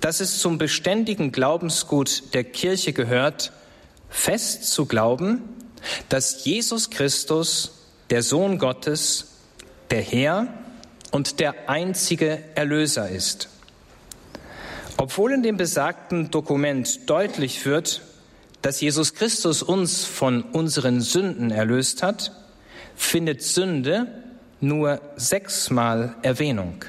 [0.00, 3.52] dass es zum beständigen Glaubensgut der Kirche gehört,
[4.10, 5.42] fest zu glauben,
[6.08, 9.28] dass Jesus Christus, der Sohn Gottes,
[9.92, 10.48] der Herr
[11.12, 13.48] und der einzige Erlöser ist.
[14.96, 18.02] Obwohl in dem besagten Dokument deutlich wird,
[18.64, 22.32] dass Jesus Christus uns von unseren Sünden erlöst hat,
[22.96, 24.06] findet Sünde
[24.62, 26.82] nur sechsmal Erwähnung.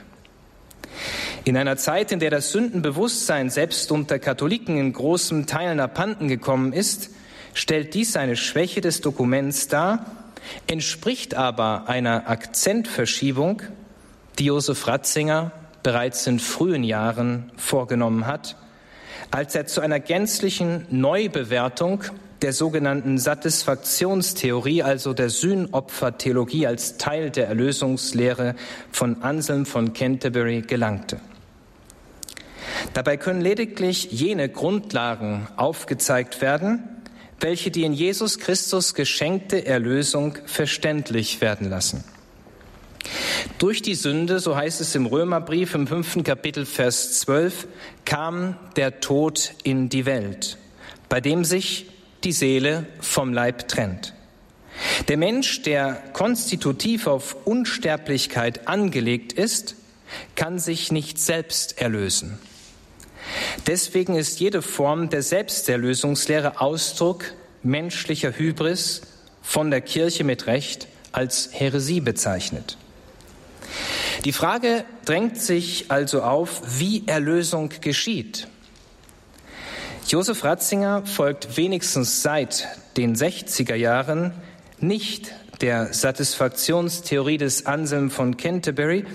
[1.44, 6.72] In einer Zeit, in der das Sündenbewusstsein selbst unter Katholiken in großen Teilen abhanden gekommen
[6.72, 7.10] ist,
[7.54, 10.06] stellt dies eine Schwäche des Dokuments dar,
[10.68, 13.64] entspricht aber einer Akzentverschiebung,
[14.40, 15.52] die Josef Ratzinger
[15.84, 18.56] bereits in frühen Jahren vorgenommen hat
[19.32, 22.04] als er zu einer gänzlichen Neubewertung
[22.42, 28.56] der sogenannten Satisfaktionstheorie, also der Sühnopfertheologie als Teil der Erlösungslehre
[28.92, 31.20] von Anselm von Canterbury gelangte.
[32.94, 36.84] Dabei können lediglich jene Grundlagen aufgezeigt werden,
[37.40, 42.04] welche die in Jesus Christus geschenkte Erlösung verständlich werden lassen.
[43.58, 47.68] Durch die Sünde, so heißt es im Römerbrief im fünften Kapitel Vers 12,
[48.04, 50.58] kam der Tod in die Welt,
[51.10, 51.88] bei dem sich
[52.24, 54.14] die Seele vom Leib trennt.
[55.08, 59.76] Der Mensch, der konstitutiv auf Unsterblichkeit angelegt ist,
[60.36, 62.40] kann sich nicht selbst erlösen.
[63.68, 67.26] Deswegen ist jede Form der Selbsterlösungslehre Ausdruck
[67.64, 69.02] menschlicher Hybris
[69.42, 72.78] von der Kirche mit Recht als Häresie bezeichnet.
[74.24, 78.48] Die Frage drängt sich also auf, wie Erlösung geschieht.
[80.08, 84.34] Josef Ratzinger folgt wenigstens seit den 60er Jahren
[84.80, 89.06] nicht der Satisfaktionstheorie des Anselm von Canterbury,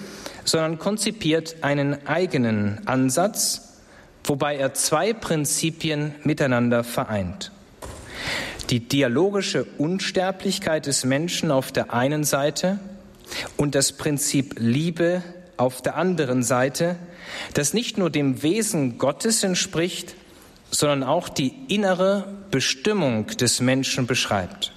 [0.44, 3.78] sondern konzipiert einen eigenen Ansatz,
[4.24, 7.52] wobei er zwei Prinzipien miteinander vereint.
[8.70, 12.78] Die dialogische Unsterblichkeit des Menschen auf der einen Seite
[13.56, 15.22] und das Prinzip Liebe
[15.56, 16.96] auf der anderen Seite,
[17.54, 20.14] das nicht nur dem Wesen Gottes entspricht,
[20.70, 24.72] sondern auch die innere Bestimmung des Menschen beschreibt.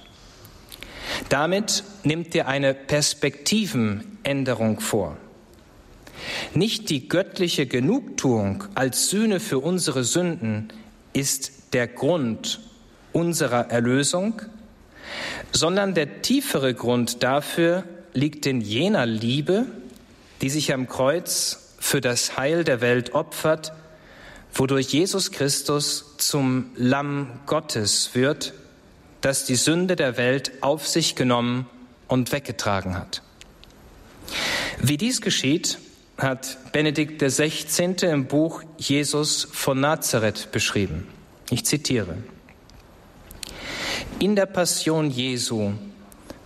[1.28, 5.16] Damit nimmt er eine Perspektivenänderung vor.
[6.54, 10.68] Nicht die göttliche Genugtuung als Sühne für unsere Sünden
[11.12, 12.60] ist der Grund
[13.12, 14.40] unserer Erlösung,
[15.52, 17.84] sondern der tiefere Grund dafür
[18.14, 19.66] liegt in jener Liebe,
[20.40, 23.72] die sich am Kreuz für das Heil der Welt opfert,
[24.54, 28.54] wodurch Jesus Christus zum Lamm Gottes wird,
[29.20, 31.66] das die Sünde der Welt auf sich genommen
[32.08, 33.22] und weggetragen hat.
[34.80, 35.78] Wie dies geschieht,
[36.16, 37.94] hat Benedikt XVI.
[38.02, 41.08] im Buch Jesus von Nazareth beschrieben.
[41.50, 42.16] Ich zitiere.
[44.20, 45.72] In der Passion Jesu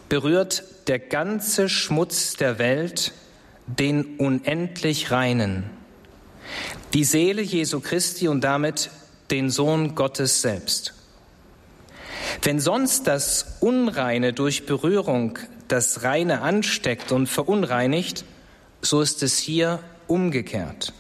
[0.09, 3.13] berührt der ganze Schmutz der Welt
[3.67, 5.65] den unendlich Reinen,
[6.95, 8.91] die Seele Jesu Christi und damit
[9.31, 10.95] den Sohn Gottes selbst.
[12.43, 18.25] Wenn sonst das Unreine durch Berührung das Reine ansteckt und verunreinigt,
[18.81, 20.95] so ist es hier umgekehrt.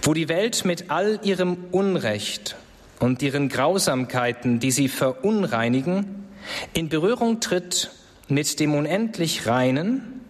[0.00, 2.56] Wo die Welt mit all ihrem Unrecht
[3.00, 6.24] und ihren Grausamkeiten, die sie verunreinigen,
[6.72, 7.90] in Berührung tritt
[8.28, 10.20] mit dem unendlich Reinen,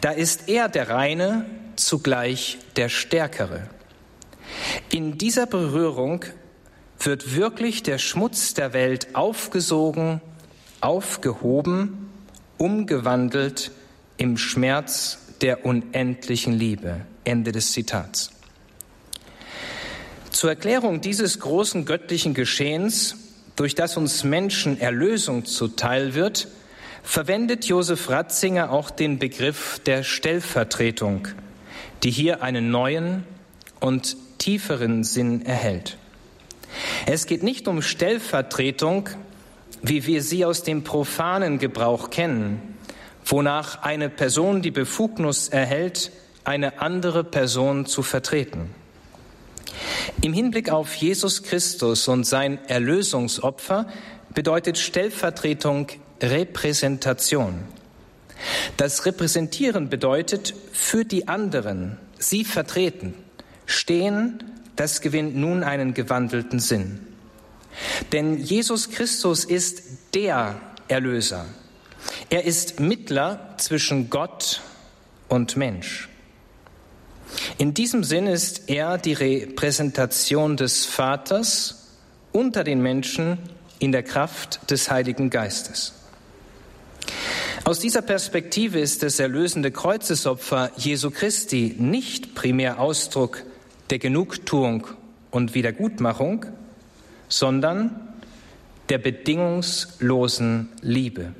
[0.00, 1.46] da ist er der Reine
[1.76, 3.68] zugleich der Stärkere.
[4.90, 6.24] In dieser Berührung
[6.98, 10.20] wird wirklich der Schmutz der Welt aufgesogen,
[10.80, 12.10] aufgehoben,
[12.58, 13.72] umgewandelt
[14.16, 17.06] im Schmerz der unendlichen Liebe.
[17.24, 18.30] Ende des Zitats.
[20.30, 23.16] Zur Erklärung dieses großen göttlichen Geschehens,
[23.54, 26.48] durch das uns Menschen Erlösung zuteil wird,
[27.02, 31.28] verwendet Josef Ratzinger auch den Begriff der Stellvertretung,
[32.02, 33.24] die hier einen neuen
[33.80, 35.98] und tieferen Sinn erhält.
[37.06, 39.08] Es geht nicht um Stellvertretung,
[39.82, 42.76] wie wir sie aus dem profanen Gebrauch kennen,
[43.24, 46.12] wonach eine Person die Befugnis erhält,
[46.44, 48.70] eine andere Person zu vertreten.
[50.22, 53.86] Im Hinblick auf Jesus Christus und sein Erlösungsopfer
[54.34, 55.88] bedeutet Stellvertretung
[56.22, 57.60] Repräsentation.
[58.76, 63.14] Das Repräsentieren bedeutet für die anderen, sie vertreten,
[63.66, 64.42] stehen,
[64.76, 67.06] das gewinnt nun einen gewandelten Sinn.
[68.12, 69.82] Denn Jesus Christus ist
[70.14, 71.46] der Erlöser.
[72.30, 74.60] Er ist Mittler zwischen Gott
[75.28, 76.08] und Mensch.
[77.58, 81.88] In diesem Sinn ist er die Repräsentation des Vaters
[82.32, 83.38] unter den Menschen
[83.78, 86.01] in der Kraft des Heiligen Geistes.
[87.64, 93.44] Aus dieser Perspektive ist das erlösende Kreuzesopfer Jesu Christi nicht primär Ausdruck
[93.90, 94.86] der Genugtuung
[95.30, 96.46] und Wiedergutmachung,
[97.28, 98.14] sondern
[98.88, 101.34] der bedingungslosen Liebe.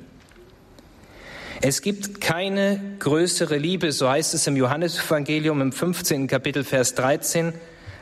[1.61, 6.27] Es gibt keine größere Liebe, so heißt es im Johannesevangelium im 15.
[6.27, 7.53] Kapitel Vers 13,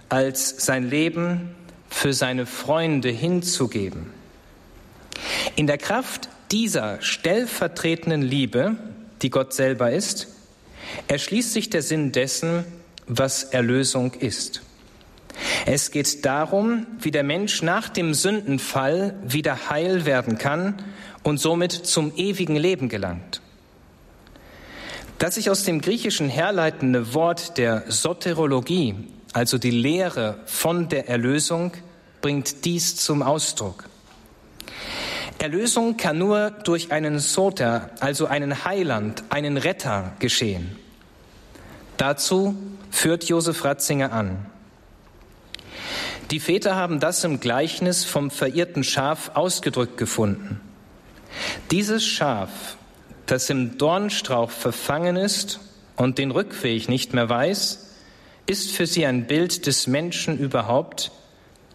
[0.10, 1.56] als sein Leben
[1.90, 4.12] für seine Freunde hinzugeben.
[5.56, 8.76] In der Kraft dieser stellvertretenden Liebe,
[9.22, 10.28] die Gott selber ist,
[11.08, 12.66] erschließt sich der Sinn dessen,
[13.08, 14.62] was Erlösung ist.
[15.66, 20.82] Es geht darum, wie der Mensch nach dem Sündenfall wieder heil werden kann
[21.24, 23.42] und somit zum ewigen Leben gelangt.
[25.20, 28.96] Das sich aus dem Griechischen herleitende Wort der Soterologie,
[29.34, 31.74] also die Lehre von der Erlösung,
[32.22, 33.86] bringt dies zum Ausdruck.
[35.42, 40.78] Erlösung kann nur durch einen Soter, also einen Heiland, einen Retter geschehen.
[41.98, 42.56] Dazu
[42.92, 44.46] führt Josef Ratzinger an.
[46.30, 50.62] Die Väter haben das im Gleichnis vom verirrten Schaf ausgedrückt gefunden.
[51.72, 52.78] Dieses Schaf
[53.26, 55.62] das im Dornstrauch verfangen ist
[55.96, 57.96] und den Rückweg nicht mehr weiß,
[58.46, 61.12] ist für sie ein Bild des Menschen überhaupt,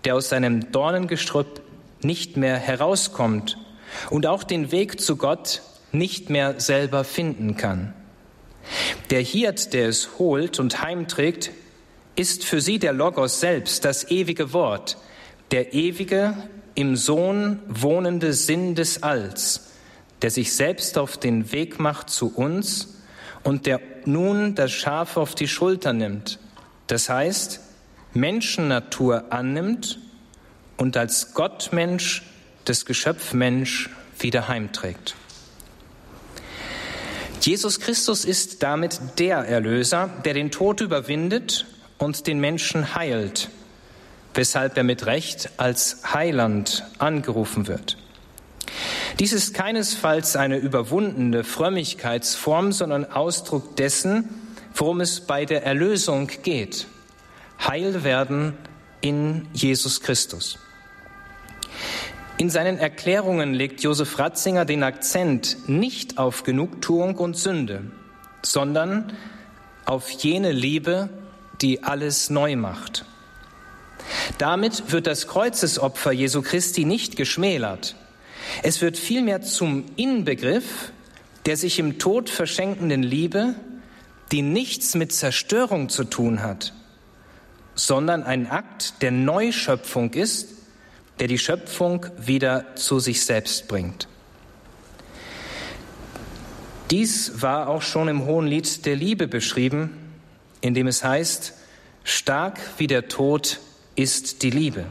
[0.04, 1.62] der aus seinem Dornengestrüpp
[2.06, 3.58] nicht mehr herauskommt
[4.10, 7.92] und auch den Weg zu Gott nicht mehr selber finden kann.
[9.10, 11.50] Der Hirt, der es holt und heimträgt,
[12.16, 14.96] ist für sie der Logos selbst, das ewige Wort,
[15.50, 16.34] der ewige,
[16.74, 19.72] im Sohn wohnende Sinn des Alls,
[20.22, 23.02] der sich selbst auf den Weg macht zu uns
[23.44, 26.38] und der nun das Schaf auf die Schulter nimmt.
[26.86, 27.60] Das heißt,
[28.12, 29.98] Menschennatur annimmt
[30.76, 32.22] und als Gottmensch
[32.64, 35.14] das Geschöpf Mensch wieder heimträgt.
[37.40, 41.66] Jesus Christus ist damit der Erlöser, der den Tod überwindet
[41.98, 43.50] und den Menschen heilt,
[44.34, 47.98] weshalb er mit Recht als Heiland angerufen wird.
[49.18, 54.28] Dies ist keinesfalls eine überwundene Frömmigkeitsform, sondern Ausdruck dessen,
[54.74, 56.86] worum es bei der Erlösung geht.
[57.66, 58.54] Heil werden
[59.00, 60.58] in Jesus Christus.
[62.38, 67.90] In seinen Erklärungen legt Josef Ratzinger den Akzent nicht auf Genugtuung und Sünde,
[68.42, 69.12] sondern
[69.84, 71.08] auf jene Liebe,
[71.62, 73.04] die alles neu macht.
[74.38, 77.96] Damit wird das Kreuzesopfer Jesu Christi nicht geschmälert.
[78.62, 80.92] Es wird vielmehr zum Inbegriff
[81.46, 83.54] der sich im Tod verschenkenden Liebe,
[84.32, 86.74] die nichts mit Zerstörung zu tun hat,
[87.76, 90.48] sondern ein Akt der Neuschöpfung ist,
[91.18, 94.08] der die Schöpfung wieder zu sich selbst bringt.
[96.90, 99.90] Dies war auch schon im Hohen Lied der Liebe beschrieben,
[100.60, 101.54] in dem es heißt,
[102.04, 103.60] stark wie der Tod
[103.96, 104.86] ist die Liebe.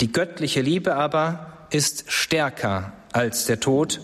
[0.00, 4.00] Die göttliche Liebe aber ist stärker als der Tod,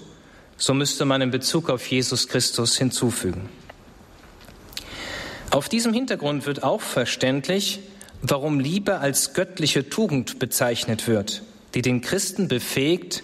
[0.56, 3.48] so müsste man in Bezug auf Jesus Christus hinzufügen.
[5.50, 7.80] Auf diesem Hintergrund wird auch verständlich,
[8.30, 11.42] warum Liebe als göttliche Tugend bezeichnet wird,
[11.74, 13.22] die den Christen befähigt,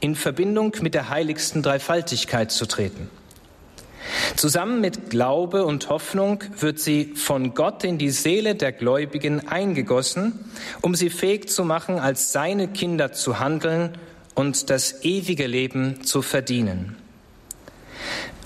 [0.00, 3.08] in Verbindung mit der heiligsten Dreifaltigkeit zu treten.
[4.36, 10.40] Zusammen mit Glaube und Hoffnung wird sie von Gott in die Seele der Gläubigen eingegossen,
[10.80, 13.96] um sie fähig zu machen, als seine Kinder zu handeln
[14.34, 16.96] und das ewige Leben zu verdienen.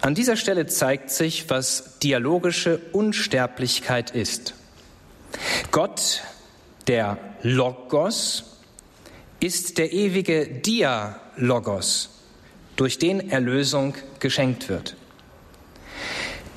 [0.03, 4.55] An dieser Stelle zeigt sich, was dialogische Unsterblichkeit ist.
[5.71, 6.23] Gott,
[6.87, 8.57] der Logos,
[9.41, 12.11] ist der ewige Dialogos,
[12.77, 14.97] durch den Erlösung geschenkt wird.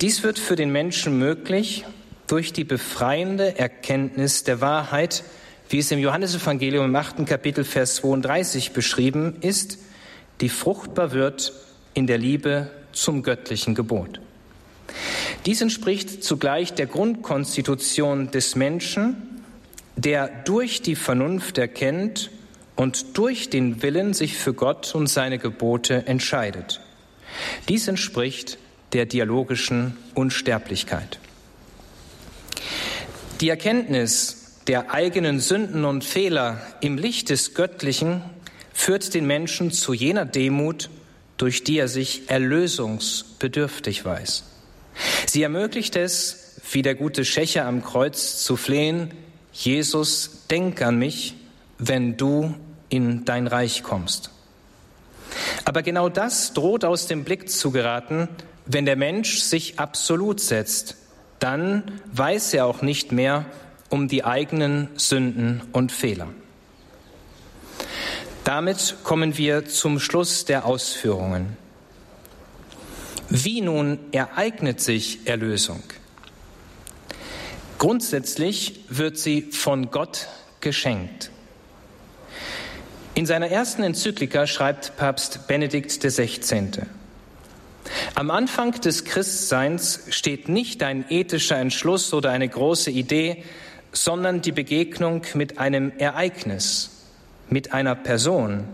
[0.00, 1.84] Dies wird für den Menschen möglich
[2.26, 5.24] durch die befreiende Erkenntnis der Wahrheit,
[5.68, 9.78] wie es im Johannesevangelium im achten Kapitel Vers 32 beschrieben ist,
[10.40, 11.52] die fruchtbar wird
[11.92, 14.20] in der Liebe zum göttlichen Gebot.
[15.46, 19.42] Dies entspricht zugleich der Grundkonstitution des Menschen,
[19.96, 22.30] der durch die Vernunft erkennt
[22.76, 26.80] und durch den Willen sich für Gott und seine Gebote entscheidet.
[27.68, 28.58] Dies entspricht
[28.92, 31.18] der dialogischen Unsterblichkeit.
[33.40, 38.22] Die Erkenntnis der eigenen Sünden und Fehler im Licht des Göttlichen
[38.72, 40.90] führt den Menschen zu jener Demut,
[41.36, 44.44] durch die er sich erlösungsbedürftig weiß.
[45.26, 49.10] Sie ermöglicht es, wie der gute Schächer am Kreuz zu flehen,
[49.52, 51.34] Jesus, denk an mich,
[51.78, 52.54] wenn du
[52.88, 54.30] in dein Reich kommst.
[55.64, 58.28] Aber genau das droht aus dem Blick zu geraten,
[58.66, 60.96] wenn der Mensch sich absolut setzt.
[61.38, 63.46] Dann weiß er auch nicht mehr
[63.88, 66.28] um die eigenen Sünden und Fehler.
[68.44, 71.56] Damit kommen wir zum Schluss der Ausführungen.
[73.32, 75.84] Wie nun ereignet sich Erlösung?
[77.78, 80.26] Grundsätzlich wird sie von Gott
[80.60, 81.30] geschenkt.
[83.14, 86.70] In seiner ersten Enzyklika schreibt Papst Benedikt XVI.
[88.16, 93.44] Am Anfang des Christseins steht nicht ein ethischer Entschluss oder eine große Idee,
[93.92, 97.06] sondern die Begegnung mit einem Ereignis,
[97.48, 98.64] mit einer Person,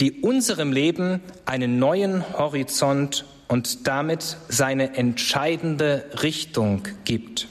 [0.00, 7.48] die unserem Leben einen neuen Horizont und damit seine entscheidende Richtung gibt.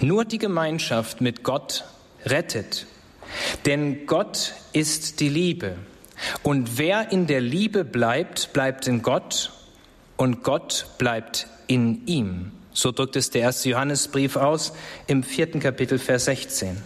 [0.00, 1.84] Nur die Gemeinschaft mit Gott
[2.24, 2.86] rettet,
[3.64, 5.76] denn Gott ist die Liebe.
[6.42, 9.52] Und wer in der Liebe bleibt, bleibt in Gott
[10.16, 12.52] und Gott bleibt in ihm.
[12.72, 14.72] So drückt es der erste Johannesbrief aus
[15.06, 16.82] im vierten Kapitel, Vers 16.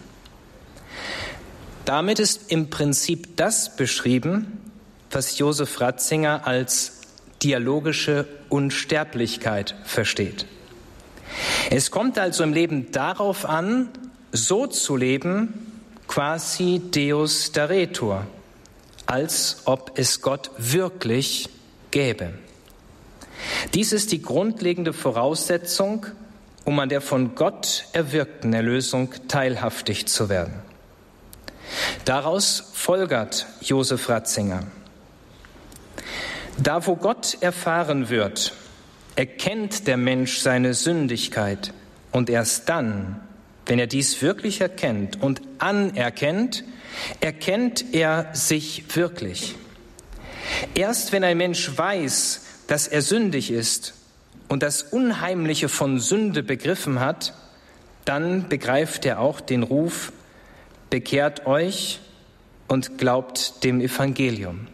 [1.85, 4.71] Damit ist im Prinzip das beschrieben,
[5.09, 6.98] was Josef Ratzinger als
[7.41, 10.45] dialogische Unsterblichkeit versteht.
[11.69, 13.89] Es kommt also im Leben darauf an,
[14.31, 15.53] so zu leben,
[16.07, 18.25] quasi Deus daretur,
[19.05, 21.49] als ob es Gott wirklich
[21.91, 22.33] gäbe.
[23.73, 26.05] Dies ist die grundlegende Voraussetzung,
[26.65, 30.53] um an der von Gott erwirkten Erlösung teilhaftig zu werden.
[32.05, 34.63] Daraus folgert Josef Ratzinger.
[36.61, 38.53] Da wo Gott erfahren wird,
[39.15, 41.73] erkennt der Mensch seine Sündigkeit
[42.11, 43.21] und erst dann,
[43.65, 46.65] wenn er dies wirklich erkennt und anerkennt,
[47.21, 49.55] erkennt er sich wirklich.
[50.73, 53.93] Erst wenn ein Mensch weiß, dass er sündig ist
[54.49, 57.33] und das Unheimliche von Sünde begriffen hat,
[58.03, 60.11] dann begreift er auch den Ruf,
[60.89, 61.99] bekehrt euch
[62.67, 64.67] und glaubt dem Evangelium.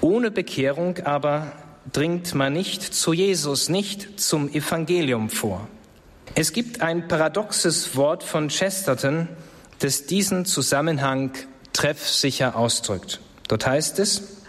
[0.00, 1.52] Ohne Bekehrung aber
[1.92, 5.68] dringt man nicht zu Jesus, nicht zum Evangelium vor.
[6.34, 9.28] Es gibt ein paradoxes Wort von Chesterton,
[9.78, 11.32] das diesen Zusammenhang
[11.72, 13.20] treffsicher ausdrückt.
[13.48, 14.42] Dort heißt es,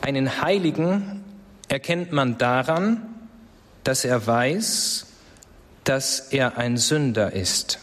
[0.00, 1.24] einen Heiligen
[1.68, 3.02] erkennt man daran,
[3.84, 5.06] dass er weiß,
[5.84, 7.78] dass er ein Sünder ist.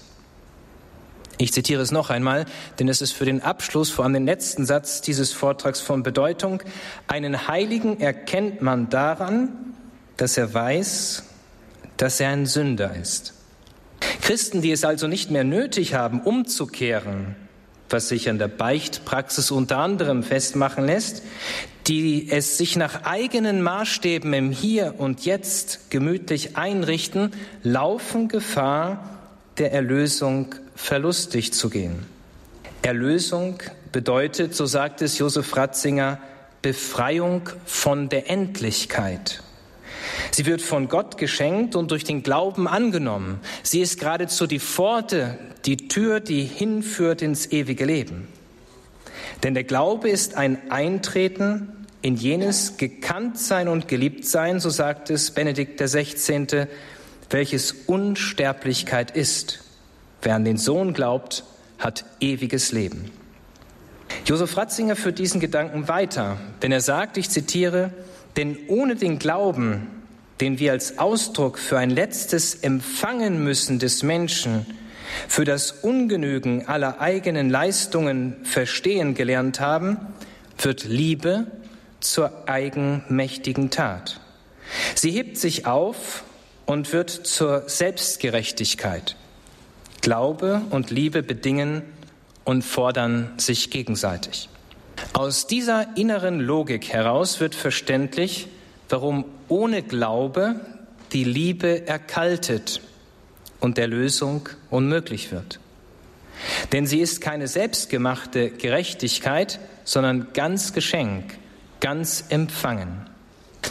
[1.41, 2.45] Ich zitiere es noch einmal,
[2.77, 6.61] denn es ist für den Abschluss, vor allem den letzten Satz dieses Vortrags von Bedeutung.
[7.07, 9.49] Einen Heiligen erkennt man daran,
[10.17, 11.23] dass er weiß,
[11.97, 13.33] dass er ein Sünder ist.
[14.21, 17.35] Christen, die es also nicht mehr nötig haben, umzukehren,
[17.89, 21.23] was sich an der Beichtpraxis unter anderem festmachen lässt,
[21.87, 27.31] die es sich nach eigenen Maßstäben im Hier und Jetzt gemütlich einrichten,
[27.63, 29.17] laufen Gefahr,
[29.57, 32.05] der Erlösung verlustig zu gehen.
[32.81, 33.61] Erlösung
[33.91, 36.19] bedeutet, so sagt es Josef Ratzinger,
[36.61, 39.43] Befreiung von der Endlichkeit.
[40.31, 43.39] Sie wird von Gott geschenkt und durch den Glauben angenommen.
[43.63, 48.27] Sie ist geradezu die Pforte, die Tür, die hinführt ins ewige Leben.
[49.43, 55.79] Denn der Glaube ist ein Eintreten in jenes Gekanntsein und Geliebtsein, so sagt es Benedikt
[55.79, 56.67] XVI.,
[57.29, 59.59] welches Unsterblichkeit ist.
[60.21, 61.43] Wer an den Sohn glaubt,
[61.79, 63.11] hat ewiges Leben.
[64.25, 67.91] Josef Ratzinger führt diesen Gedanken weiter, denn er sagt, ich zitiere,
[68.37, 69.87] denn ohne den Glauben,
[70.39, 74.65] den wir als Ausdruck für ein letztes Empfangen müssen des Menschen,
[75.27, 79.97] für das Ungenügen aller eigenen Leistungen verstehen gelernt haben,
[80.57, 81.47] wird Liebe
[81.99, 84.19] zur eigenmächtigen Tat.
[84.95, 86.23] Sie hebt sich auf
[86.65, 89.15] und wird zur Selbstgerechtigkeit.
[90.01, 91.83] Glaube und Liebe bedingen
[92.43, 94.49] und fordern sich gegenseitig.
[95.13, 98.47] Aus dieser inneren Logik heraus wird verständlich,
[98.89, 100.59] warum ohne Glaube
[101.13, 102.81] die Liebe erkaltet
[103.59, 105.59] und der Lösung unmöglich wird.
[106.71, 111.37] Denn sie ist keine selbstgemachte Gerechtigkeit, sondern ganz Geschenk,
[111.79, 113.07] ganz empfangen.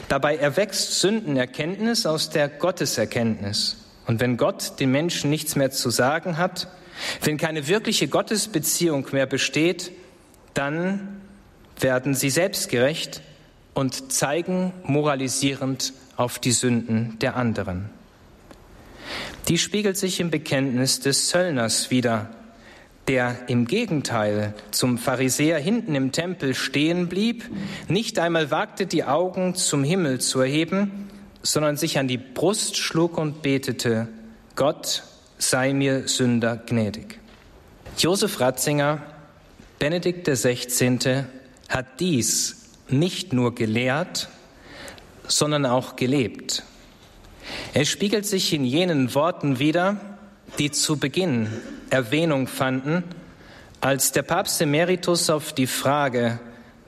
[0.08, 3.79] Dabei erwächst Sündenerkenntnis aus der Gotteserkenntnis.
[4.10, 6.66] Und wenn Gott den Menschen nichts mehr zu sagen hat,
[7.22, 9.92] wenn keine wirkliche Gottesbeziehung mehr besteht,
[10.52, 11.20] dann
[11.78, 13.22] werden sie selbstgerecht
[13.72, 17.88] und zeigen moralisierend auf die Sünden der anderen.
[19.46, 22.30] Die spiegelt sich im Bekenntnis des Zöllners wieder,
[23.06, 27.44] der im Gegenteil zum Pharisäer hinten im Tempel stehen blieb,
[27.86, 31.08] nicht einmal wagte, die Augen zum Himmel zu erheben,
[31.42, 34.08] sondern sich an die Brust schlug und betete,
[34.56, 35.02] Gott
[35.38, 37.18] sei mir Sünder gnädig.
[37.98, 39.02] Josef Ratzinger,
[39.78, 41.24] Benedikt XVI.,
[41.68, 44.28] hat dies nicht nur gelehrt,
[45.26, 46.64] sondern auch gelebt.
[47.72, 49.96] Er spiegelt sich in jenen Worten wider,
[50.58, 51.48] die zu Beginn
[51.90, 53.04] Erwähnung fanden,
[53.80, 56.38] als der Papst Emeritus auf die Frage,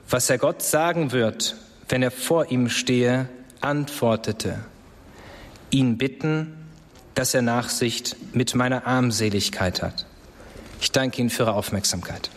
[0.09, 1.55] was er Gott sagen wird,
[1.89, 3.27] wenn er vor ihm stehe,
[3.63, 4.65] antwortete,
[5.69, 6.57] ihn bitten,
[7.15, 10.05] dass er Nachsicht mit meiner Armseligkeit hat.
[10.81, 12.29] Ich danke Ihnen für Ihre Aufmerksamkeit.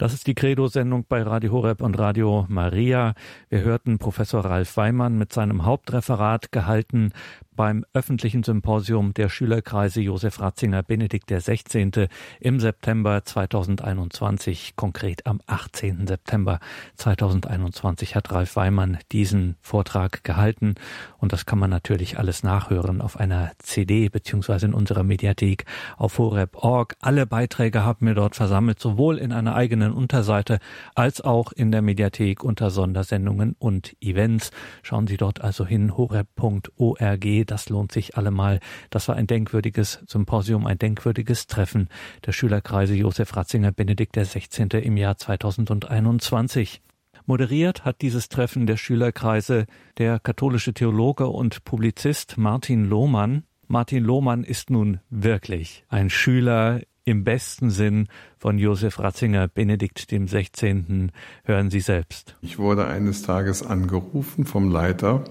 [0.00, 3.12] Das ist die Credo-Sendung bei Radio Horeb und Radio Maria.
[3.50, 7.12] Wir hörten Professor Ralf Weimann mit seinem Hauptreferat gehalten
[7.60, 12.08] beim öffentlichen Symposium der Schülerkreise Josef Ratzinger Benedikt XVI.
[12.40, 16.06] im September 2021, konkret am 18.
[16.06, 16.58] September
[16.96, 20.76] 2021 hat Ralf Weimann diesen Vortrag gehalten
[21.18, 25.66] und das kann man natürlich alles nachhören auf einer CD beziehungsweise in unserer Mediathek
[25.98, 26.96] auf horeb.org.
[27.00, 30.58] Alle Beiträge haben wir dort versammelt, sowohl in einer eigenen Unterseite
[30.94, 34.50] als auch in der Mediathek unter Sondersendungen und Events.
[34.82, 38.60] Schauen Sie dort also hin, horeb.org das lohnt sich allemal.
[38.90, 41.88] Das war ein denkwürdiges Symposium, ein denkwürdiges Treffen
[42.26, 44.78] der Schülerkreise Josef Ratzinger Benedikt XVI.
[44.78, 46.82] im Jahr 2021.
[47.26, 49.66] Moderiert hat dieses Treffen der Schülerkreise
[49.98, 53.44] der katholische Theologe und Publizist Martin Lohmann.
[53.68, 56.80] Martin Lohmann ist nun wirklich ein Schüler
[57.10, 58.06] im besten Sinn
[58.38, 61.10] von Josef Ratzinger, Benedikt dem 16.
[61.44, 62.36] Hören Sie selbst.
[62.40, 65.24] Ich wurde eines Tages angerufen vom Leiter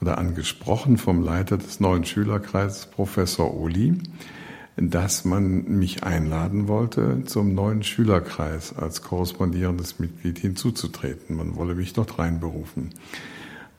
[0.00, 3.98] oder angesprochen vom Leiter des neuen Schülerkreises, Professor Oli,
[4.76, 11.36] dass man mich einladen wollte, zum neuen Schülerkreis als korrespondierendes Mitglied hinzuzutreten.
[11.36, 12.94] Man wolle mich dort reinberufen.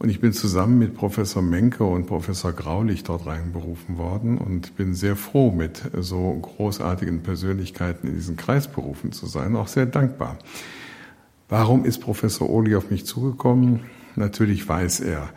[0.02, 4.96] Und ich bin zusammen mit Professor Menke und Professor Graulich dort reinberufen worden und bin
[4.96, 10.40] sehr froh, mit so großartigen Persönlichkeiten in diesen Kreis berufen zu sein, auch sehr dankbar.
[11.50, 13.82] Warum ist Professor Oli auf mich zugekommen?
[14.16, 15.30] Natürlich weiß er,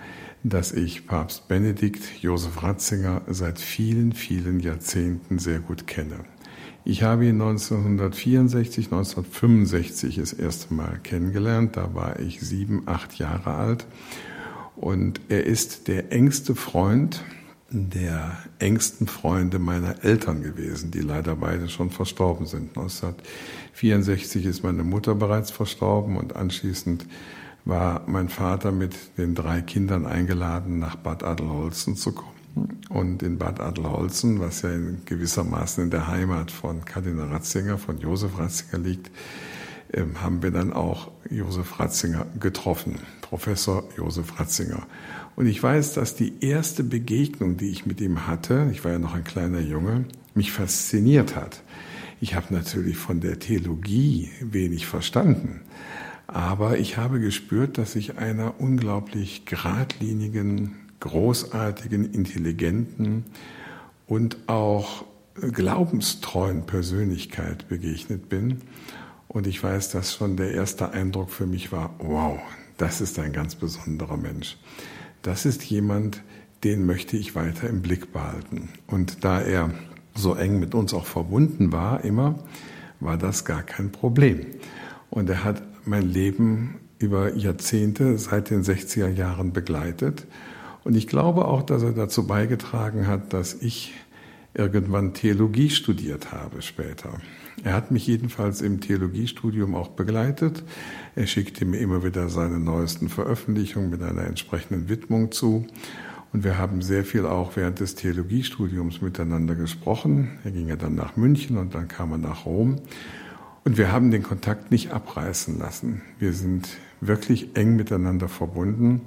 [0.45, 6.21] dass ich Papst Benedikt Josef Ratzinger seit vielen, vielen Jahrzehnten sehr gut kenne.
[6.87, 11.77] Ich habe ihn 1964, 1965 das erste Mal kennengelernt.
[11.77, 13.87] Da war ich sieben, acht Jahre alt
[14.77, 17.25] und er ist der engste Freund
[17.75, 22.69] der engsten Freunde meiner Eltern gewesen, die leider beide schon verstorben sind.
[22.77, 27.07] 1964 ist meine Mutter bereits verstorben und anschließend
[27.65, 32.31] war mein Vater mit den drei Kindern eingeladen, nach Bad Adelholzen zu kommen.
[32.91, 37.99] Und in Bad Adelholzen, was ja in gewissermaßen in der Heimat von Kardinal Ratzinger, von
[37.99, 39.11] Josef Ratzinger liegt,
[39.97, 44.87] haben wir dann auch Josef Ratzinger getroffen, Professor Josef Ratzinger.
[45.37, 48.99] Und ich weiß, dass die erste Begegnung, die ich mit ihm hatte, ich war ja
[48.99, 51.63] noch ein kleiner Junge, mich fasziniert hat.
[52.21, 55.61] Ich habe natürlich von der Theologie wenig verstanden,
[56.27, 63.25] aber ich habe gespürt, dass ich einer unglaublich geradlinigen, großartigen, intelligenten
[64.07, 68.63] und auch glaubenstreuen Persönlichkeit begegnet bin
[69.35, 72.39] und ich weiß, dass schon der erste Eindruck für mich war, wow,
[72.79, 74.57] das ist ein ganz besonderer Mensch.
[75.23, 76.23] Das ist jemand,
[76.63, 78.69] den möchte ich weiter im Blick behalten.
[78.87, 79.71] Und da er
[80.15, 82.39] so eng mit uns auch verbunden war, immer,
[83.01, 84.47] war das gar kein Problem.
[85.11, 90.27] Und er hat mein Leben über Jahrzehnte seit den 60er Jahren begleitet.
[90.85, 93.95] Und ich glaube auch, dass er dazu beigetragen hat, dass ich
[94.55, 97.21] irgendwann Theologie studiert habe später.
[97.63, 100.65] Er hat mich jedenfalls im Theologiestudium auch begleitet.
[101.15, 105.67] Er schickte mir immer wieder seine neuesten Veröffentlichungen mit einer entsprechenden Widmung zu.
[106.33, 110.39] Und wir haben sehr viel auch während des Theologiestudiums miteinander gesprochen.
[110.43, 112.81] Er ging ja dann nach München und dann kam er nach Rom.
[113.65, 116.03] Und wir haben den Kontakt nicht abreißen lassen.
[116.19, 116.69] Wir sind
[117.01, 119.03] wirklich eng miteinander verbunden.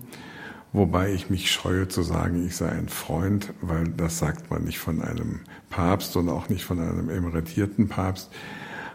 [0.73, 4.79] Wobei ich mich scheue zu sagen, ich sei ein Freund, weil das sagt man nicht
[4.79, 8.29] von einem Papst und auch nicht von einem emeritierten Papst.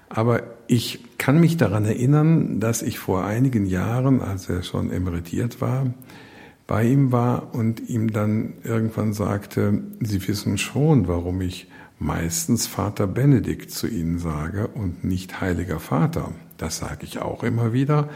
[0.08, 5.60] Aber ich kann mich daran erinnern, dass ich vor einigen Jahren, als er schon emeritiert
[5.60, 5.86] war,
[6.66, 11.68] bei ihm war und ihm dann irgendwann sagte, Sie wissen schon, warum ich
[11.98, 16.32] meistens Vater Benedikt zu Ihnen sage und nicht Heiliger Vater.
[16.58, 18.08] Das sage ich auch immer wieder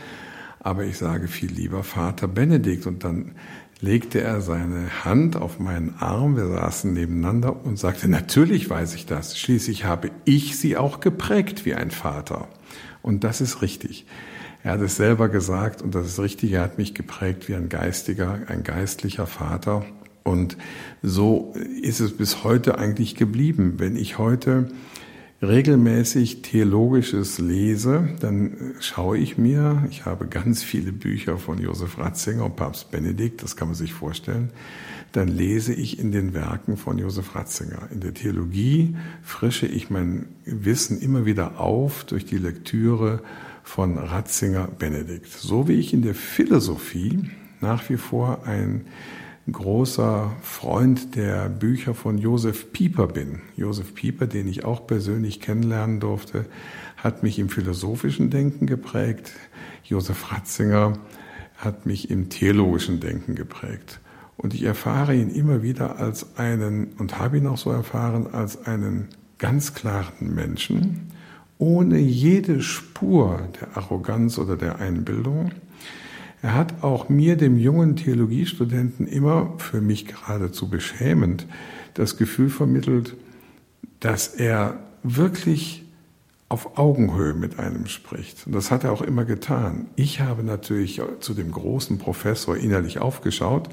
[0.67, 2.89] aber ich sage viel lieber Vater Benedikt.
[2.89, 3.37] Und dann
[3.81, 9.07] legte er seine Hand auf meinen Arm, wir saßen nebeneinander und sagte, natürlich weiß ich
[9.07, 12.49] das, schließlich habe ich sie auch geprägt wie ein Vater.
[13.03, 14.07] Und das ist richtig.
[14.63, 17.69] Er hat es selber gesagt und das ist richtig, er hat mich geprägt wie ein
[17.69, 19.85] geistiger, ein geistlicher Vater.
[20.25, 20.57] Und
[21.03, 23.75] so ist es bis heute eigentlich geblieben.
[23.77, 24.69] Wenn ich heute
[25.43, 32.45] regelmäßig Theologisches lese, dann schaue ich mir, ich habe ganz viele Bücher von Josef Ratzinger
[32.47, 34.51] und Papst Benedikt, das kann man sich vorstellen,
[35.13, 37.89] dann lese ich in den Werken von Josef Ratzinger.
[37.91, 43.23] In der Theologie frische ich mein Wissen immer wieder auf durch die Lektüre
[43.63, 45.29] von Ratzinger Benedikt.
[45.29, 47.31] So wie ich in der Philosophie
[47.61, 48.87] nach wie vor ein
[49.51, 53.41] großer Freund der Bücher von Josef Pieper bin.
[53.57, 56.47] Josef Pieper, den ich auch persönlich kennenlernen durfte,
[56.97, 59.33] hat mich im philosophischen Denken geprägt.
[59.85, 60.95] Josef Ratzinger
[61.57, 64.01] hat mich im theologischen Denken geprägt.
[64.37, 68.67] Und ich erfahre ihn immer wieder als einen, und habe ihn auch so erfahren, als
[68.67, 71.13] einen ganz klaren Menschen,
[71.59, 75.53] ohne jede Spur der Arroganz oder der Einbildung,
[76.43, 81.47] er hat auch mir, dem jungen Theologiestudenten, immer für mich geradezu beschämend
[81.95, 83.17] das Gefühl vermittelt,
[84.01, 85.85] dass er wirklich
[86.49, 88.47] auf Augenhöhe mit einem spricht.
[88.47, 89.87] Und das hat er auch immer getan.
[89.97, 93.69] Ich habe natürlich zu dem großen Professor innerlich aufgeschaut,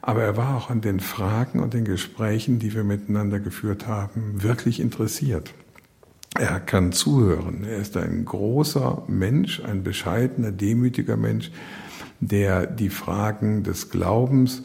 [0.00, 4.42] aber er war auch an den Fragen und den Gesprächen, die wir miteinander geführt haben,
[4.42, 5.52] wirklich interessiert.
[6.38, 7.64] Er kann zuhören.
[7.64, 11.50] Er ist ein großer Mensch, ein bescheidener, demütiger Mensch,
[12.20, 14.62] der die Fragen des Glaubens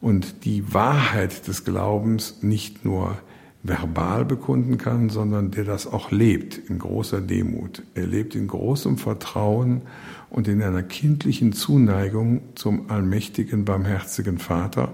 [0.00, 3.16] und die Wahrheit des Glaubens nicht nur
[3.62, 7.82] verbal bekunden kann, sondern der das auch lebt in großer Demut.
[7.94, 9.82] Er lebt in großem Vertrauen
[10.28, 14.92] und in einer kindlichen Zuneigung zum allmächtigen, barmherzigen Vater.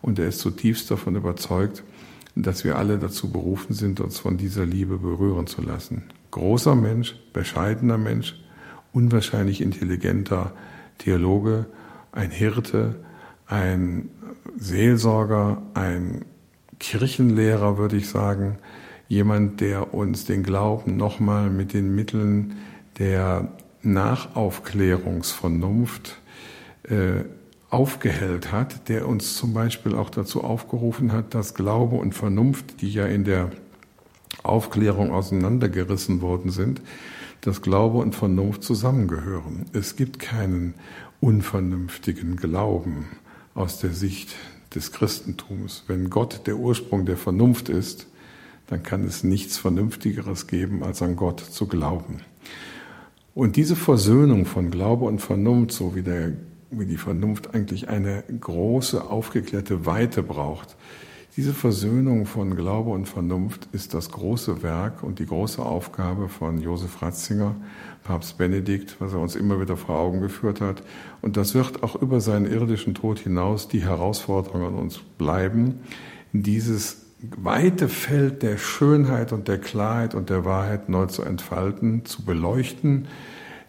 [0.00, 1.82] Und er ist zutiefst davon überzeugt,
[2.34, 6.04] dass wir alle dazu berufen sind, uns von dieser Liebe berühren zu lassen.
[6.30, 8.40] Großer Mensch, bescheidener Mensch,
[8.92, 10.52] unwahrscheinlich intelligenter
[10.98, 11.66] Theologe,
[12.12, 12.96] ein Hirte,
[13.46, 14.08] ein
[14.56, 16.24] Seelsorger, ein
[16.80, 18.58] Kirchenlehrer, würde ich sagen,
[19.08, 22.56] jemand, der uns den Glauben nochmal mit den Mitteln
[22.98, 26.16] der Nachaufklärungsvernunft
[26.84, 27.24] äh,
[27.74, 32.90] aufgehellt hat, der uns zum Beispiel auch dazu aufgerufen hat, dass Glaube und Vernunft, die
[32.90, 33.50] ja in der
[34.44, 36.80] Aufklärung auseinandergerissen worden sind,
[37.40, 39.66] dass Glaube und Vernunft zusammengehören.
[39.72, 40.74] Es gibt keinen
[41.20, 43.06] unvernünftigen Glauben
[43.54, 44.36] aus der Sicht
[44.76, 45.82] des Christentums.
[45.88, 48.06] Wenn Gott der Ursprung der Vernunft ist,
[48.68, 52.20] dann kann es nichts Vernünftigeres geben, als an Gott zu glauben.
[53.34, 56.34] Und diese Versöhnung von Glaube und Vernunft, so wie, der,
[56.78, 60.76] wie die Vernunft eigentlich eine große, aufgeklärte Weite braucht,
[61.36, 66.60] diese Versöhnung von Glaube und Vernunft ist das große Werk und die große Aufgabe von
[66.60, 67.56] Josef Ratzinger,
[68.04, 70.84] Papst Benedikt, was er uns immer wieder vor Augen geführt hat.
[71.22, 75.80] Und das wird auch über seinen irdischen Tod hinaus die Herausforderung an uns bleiben,
[76.32, 77.06] dieses
[77.36, 83.08] weite Feld der Schönheit und der Klarheit und der Wahrheit neu zu entfalten, zu beleuchten,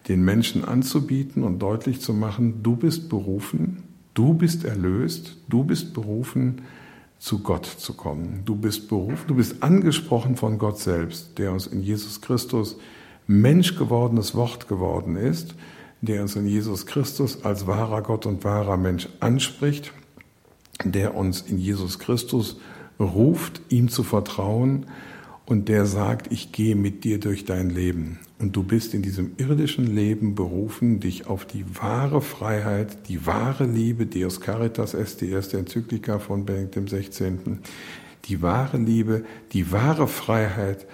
[0.07, 3.83] den Menschen anzubieten und deutlich zu machen, du bist berufen,
[4.13, 6.61] du bist erlöst, du bist berufen,
[7.17, 8.41] zu Gott zu kommen.
[8.45, 12.77] Du bist berufen, du bist angesprochen von Gott selbst, der uns in Jesus Christus
[13.25, 15.55] Mensch gewordenes Wort geworden ist,
[16.01, 19.91] der uns in Jesus Christus als wahrer Gott und wahrer Mensch anspricht,
[20.83, 22.57] der uns in Jesus Christus
[22.99, 24.85] ruft, ihm zu vertrauen
[25.45, 28.19] und der sagt, ich gehe mit dir durch dein Leben.
[28.39, 33.65] Und du bist in diesem irdischen Leben berufen, dich auf die wahre Freiheit, die wahre
[33.65, 37.37] Liebe, Deus Caritas est, die erste Enzyklika von Benedikt XVI.,
[38.25, 39.23] die wahre Liebe,
[39.53, 40.85] die wahre Freiheit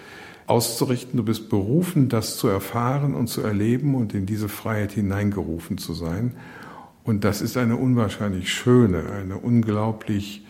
[0.46, 1.16] auszurichten.
[1.16, 5.94] Du bist berufen, das zu erfahren und zu erleben und in diese Freiheit hineingerufen zu
[5.94, 6.34] sein.
[7.04, 10.44] Und das ist eine unwahrscheinlich schöne, eine unglaublich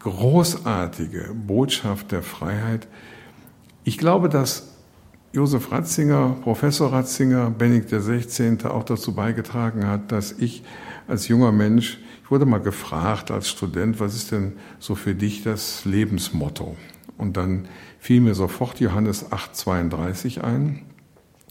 [0.00, 2.88] großartige Botschaft der Freiheit,
[3.88, 4.74] ich glaube, dass
[5.32, 8.66] Josef Ratzinger, Professor Ratzinger, Benedikt XVI.
[8.66, 10.62] auch dazu beigetragen hat, dass ich
[11.06, 15.42] als junger Mensch, ich wurde mal gefragt als Student, was ist denn so für dich
[15.42, 16.76] das Lebensmotto?
[17.16, 17.66] Und dann
[17.98, 20.82] fiel mir sofort Johannes 8,32 ein.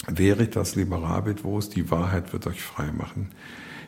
[0.07, 3.31] Veritas liberabit vos, die Wahrheit wird euch frei machen.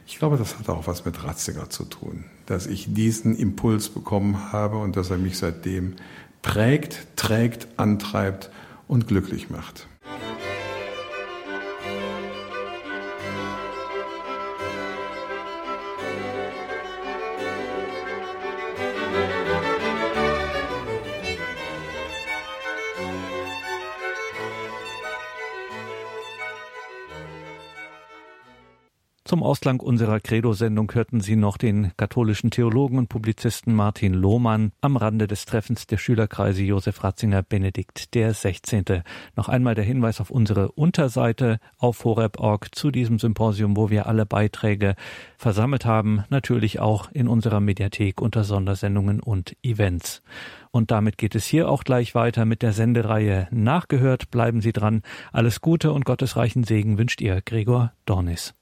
[0.08, 4.52] Ich glaube, das hat auch was mit Ratzinger zu tun, dass ich diesen Impuls bekommen
[4.52, 5.94] habe und dass er mich seitdem
[6.42, 8.50] prägt, trägt, antreibt
[8.88, 9.88] und glücklich macht.
[29.30, 34.98] Zum Ausklang unserer Credo-Sendung hörten Sie noch den katholischen Theologen und Publizisten Martin Lohmann am
[34.98, 39.04] Rande des Treffens der Schülerkreise Josef Ratzinger Benedikt der 16.
[39.36, 44.26] Noch einmal der Hinweis auf unsere Unterseite auf horeb.org zu diesem Symposium, wo wir alle
[44.26, 44.96] Beiträge
[45.38, 50.24] versammelt haben, natürlich auch in unserer Mediathek unter Sondersendungen und Events.
[50.72, 54.32] Und damit geht es hier auch gleich weiter mit der Sendereihe Nachgehört.
[54.32, 55.04] Bleiben Sie dran.
[55.32, 58.56] Alles Gute und gottesreichen Segen wünscht ihr Gregor Dornis.